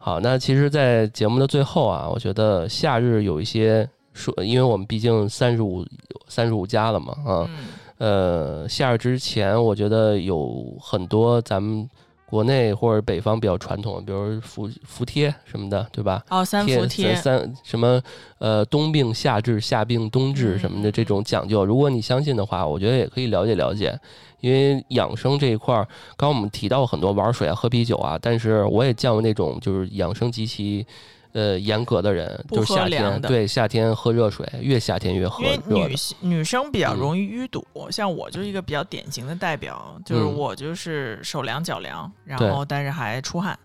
[0.00, 5.84] 好，那其实，在节目的最后啊，我觉得夏日有一些说，因为我们毕竟三十五
[6.28, 7.50] 三十五加了嘛，啊，
[7.98, 11.86] 嗯，呃，夏日之前，我觉得有很多咱们
[12.24, 16.24] 国内或者北方比较传统的，比如服服帖什么的，对吧？
[16.30, 18.00] 哦，三伏贴，三什么
[18.38, 23.98] 呃冬病夏治、夏病冬治什么的嗯这种讲究，如果你相信的话，我觉得也可以了解了解。
[24.40, 25.84] 因为养生这一块儿，
[26.16, 30.86] 刚刚我们提到很多玩水啊、喝啤酒啊，但是我也见过那种就是养生极其
[31.32, 35.88] 呃严格的人，就是夏天对夏天喝热水，越夏天越喝因为。
[35.88, 43.58] 女性女生比较嗯容易淤堵，像我就是一个比较典型的代表，就是嗯我就是手凉脚凉，然后但是还出汗，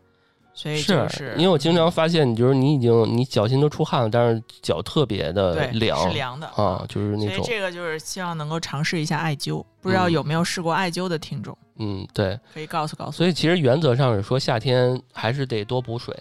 [0.54, 12.40] 所以是就是因为我经常发现，你就是你已经你脚心都出汗了，但是脚特别的凉是凉的啊，就是那种所以这个就是希望能够尝试一下艾灸，不知道嗯有没有试过艾灸的听众，嗯对。
[12.54, 13.12] 可以告诉告诉。
[13.12, 16.16] 所以其实原则上是说，夏天还是得多补水。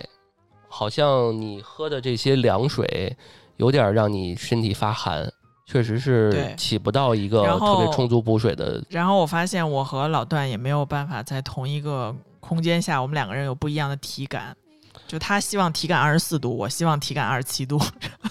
[0.75, 3.15] 好像你喝的这些凉水，
[3.59, 5.31] 有点让你身体发寒，
[5.67, 8.83] 确实是对起不到一个特别充足补水的。
[8.89, 14.55] 然后我发现我和老段也没有办法在同一个空间下，我们两个人有不一样的体感。
[15.07, 17.81] 就他希望体感二十四度，我希望体感二十七度。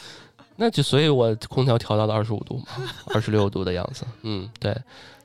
[0.58, 2.66] 那就所以，我空调调到了二十五度嘛，
[3.14, 4.06] 二十六度的样子。
[4.24, 4.76] 嗯，对。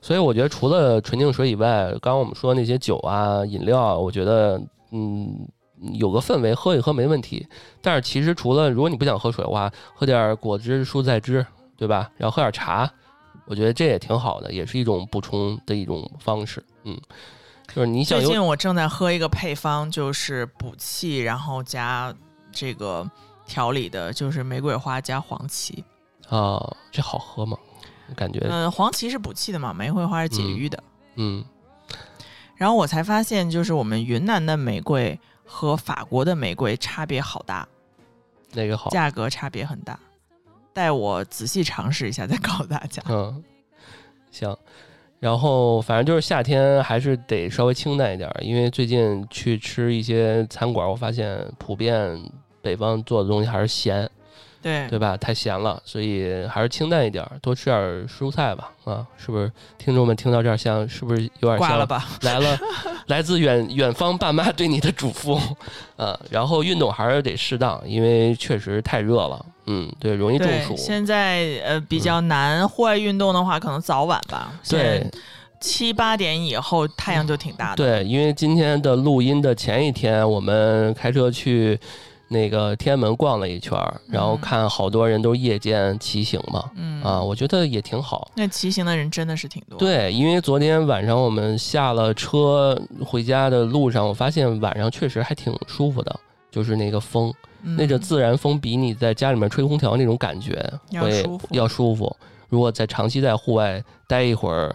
[0.00, 4.58] 所以我觉得除了纯净水以外，刚刚我们说那些酒啊、饮料，我觉得
[4.92, 5.46] 嗯
[5.92, 7.46] 有个氛围，喝一喝没问题。
[7.82, 11.44] 但是其实除了如果你不想喝水的话，喝点果汁、蔬菜汁，
[11.76, 12.10] 对吧？
[12.16, 12.90] 然后喝点茶，
[13.46, 16.64] 我觉得这也挺好的，也是一种补充的一种方式。
[16.84, 16.98] 嗯，
[17.76, 22.14] 就是你想最近我正在喝一个配方，就是补气，然后加
[22.50, 23.06] 这个
[23.46, 25.84] 调理的，就是玫瑰花加黄芪。
[26.30, 26.58] 啊，
[26.90, 27.58] 这好喝吗？
[28.14, 30.82] 感觉嗯、黄芪是补气的嘛，玫瑰花是解郁的。
[31.16, 31.44] 嗯
[32.54, 37.68] 然后我才发现，就是我们云南的玫瑰和法国的玫瑰差别好大，
[38.54, 38.88] 哪个好。
[38.88, 40.00] 价格差别很大。
[40.72, 43.02] 待我仔细尝试一下，再告诉大家。
[43.06, 43.44] 嗯，
[44.30, 44.56] 行。
[45.26, 52.16] 然后反正就是夏天还是得稍微清淡一点儿，因为最近去吃一些餐馆，我发现普遍
[52.62, 54.08] 北方做的东西还是咸，
[54.62, 55.16] 对对吧？
[55.16, 58.70] 太咸了，所以还是清淡一点儿，多吃点儿蔬菜吧。
[58.84, 59.50] 啊，是不是？
[59.76, 62.06] 听众们听到这儿，像是不是有点像挂了吧？
[62.22, 62.56] 来了
[63.08, 65.36] 来自远远方爸妈对你的嘱咐？
[65.96, 69.44] 啊，然后运动还是得适当，因为确实太热了。
[69.66, 70.76] 嗯，对，容易中，暑。
[70.76, 74.52] 现在呃比较难，户外运动的话，可能早晚吧。
[74.68, 75.06] 对，
[75.60, 77.76] 七八点以后太阳就挺大的。
[77.76, 81.78] 对，因为今天的录音的前一天，我们开车去
[82.28, 88.30] 那个天安门逛了一圈儿，然后嗯看好多人都夜间骑行嘛，嗯啊，我觉得也挺好。
[88.34, 96.14] 那骑行的人真的是挺多。，对，因为昨天晚上我们下了车回家的路上，我发现晚上确实还挺舒服的，
[96.50, 97.34] 就是那个风，嗯、
[97.76, 102.16] 那个自然风比你在家里面吹空调那种感觉要会舒服要舒服。
[102.48, 104.72] 如果在长期在户外待一会儿，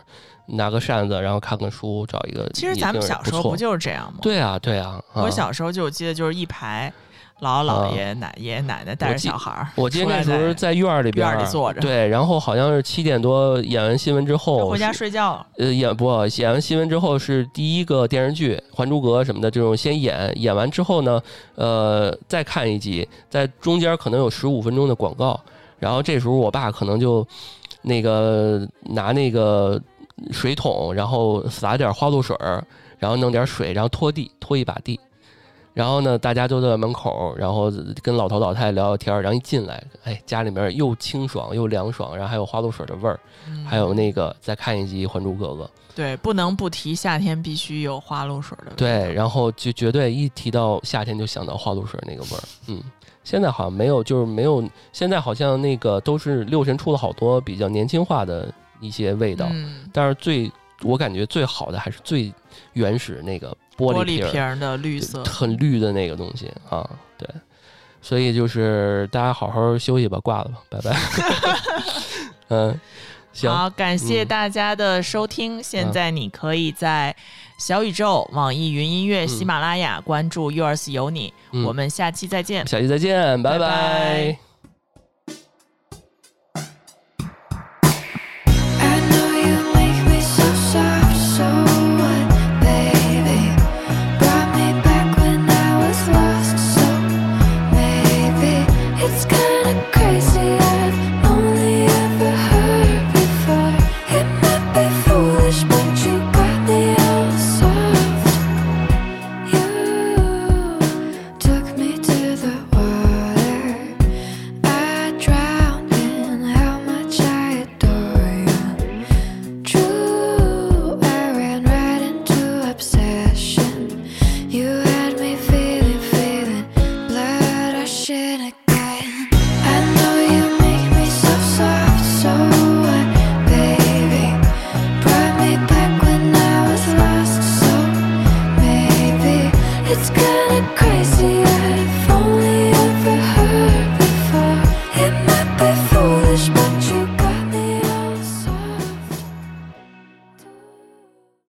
[0.47, 4.19] 拿个扇子，然后看看书，找一个其实咱们小时候不就是这样吗？
[4.21, 5.01] 对啊，对啊。
[5.13, 6.91] 啊我小时候就我记得就是一排
[7.41, 15.43] 姥姥姥爷、奶爷爷奶奶带着小孩儿，我记得那时候在院儿里边儿院里坐着对，然后好像是七点多演完新闻之就后，回家睡觉。
[15.57, 16.05] 呃，演不
[16.37, 21.19] 演完新闻之后是第一个电视剧《还珠格》什么的这种先演，演完之后呢，
[21.55, 25.39] 呃，再看一集，在中间可能有十五分钟的广告，
[25.79, 27.27] 然后这时候我爸可能就
[27.81, 29.81] 那个拿那个
[30.31, 32.63] 水桶，然后撒点花露水儿，
[32.99, 34.99] 然后弄点水，然后拖地，拖一把地。
[35.74, 43.65] 然后呢，大家都在门口，然后跟老头老太太聊聊天儿，然后一进来，哎，家里面又清爽又凉爽，然后还有花露水的味儿，嗯。
[43.65, 45.63] 还有那个再看一集《还珠格格》，
[45.95, 48.76] 对，不能不提夏天必须有花露水的味道。
[48.76, 52.84] 对，然后就绝对一提到夏天就想到花露水那个味儿，嗯，
[53.24, 54.61] 现在好像没有，就是没有，
[54.91, 60.51] 现在好像那个都是六神出了好多比较年轻化的一些味道，嗯，但是最
[60.84, 62.32] 我感觉最好的还是最
[62.73, 65.23] 原始那个玻玻璃瓶的绿色。
[65.23, 67.27] 很绿的那个东西啊，对，
[68.01, 70.97] 所以就是大家好好休息吧，挂了吧，拜拜，
[72.49, 72.79] 嗯，
[73.34, 75.61] 行，好，感谢嗯大家的收听。
[75.61, 77.15] 现嗯在你可以在
[77.57, 81.34] 小宇宙、网易云音乐、嗯喜马拉雅关注 Yours 有你。
[81.51, 82.65] 嗯我们下期再见。
[82.67, 84.51] 下期再见，拜拜拜拜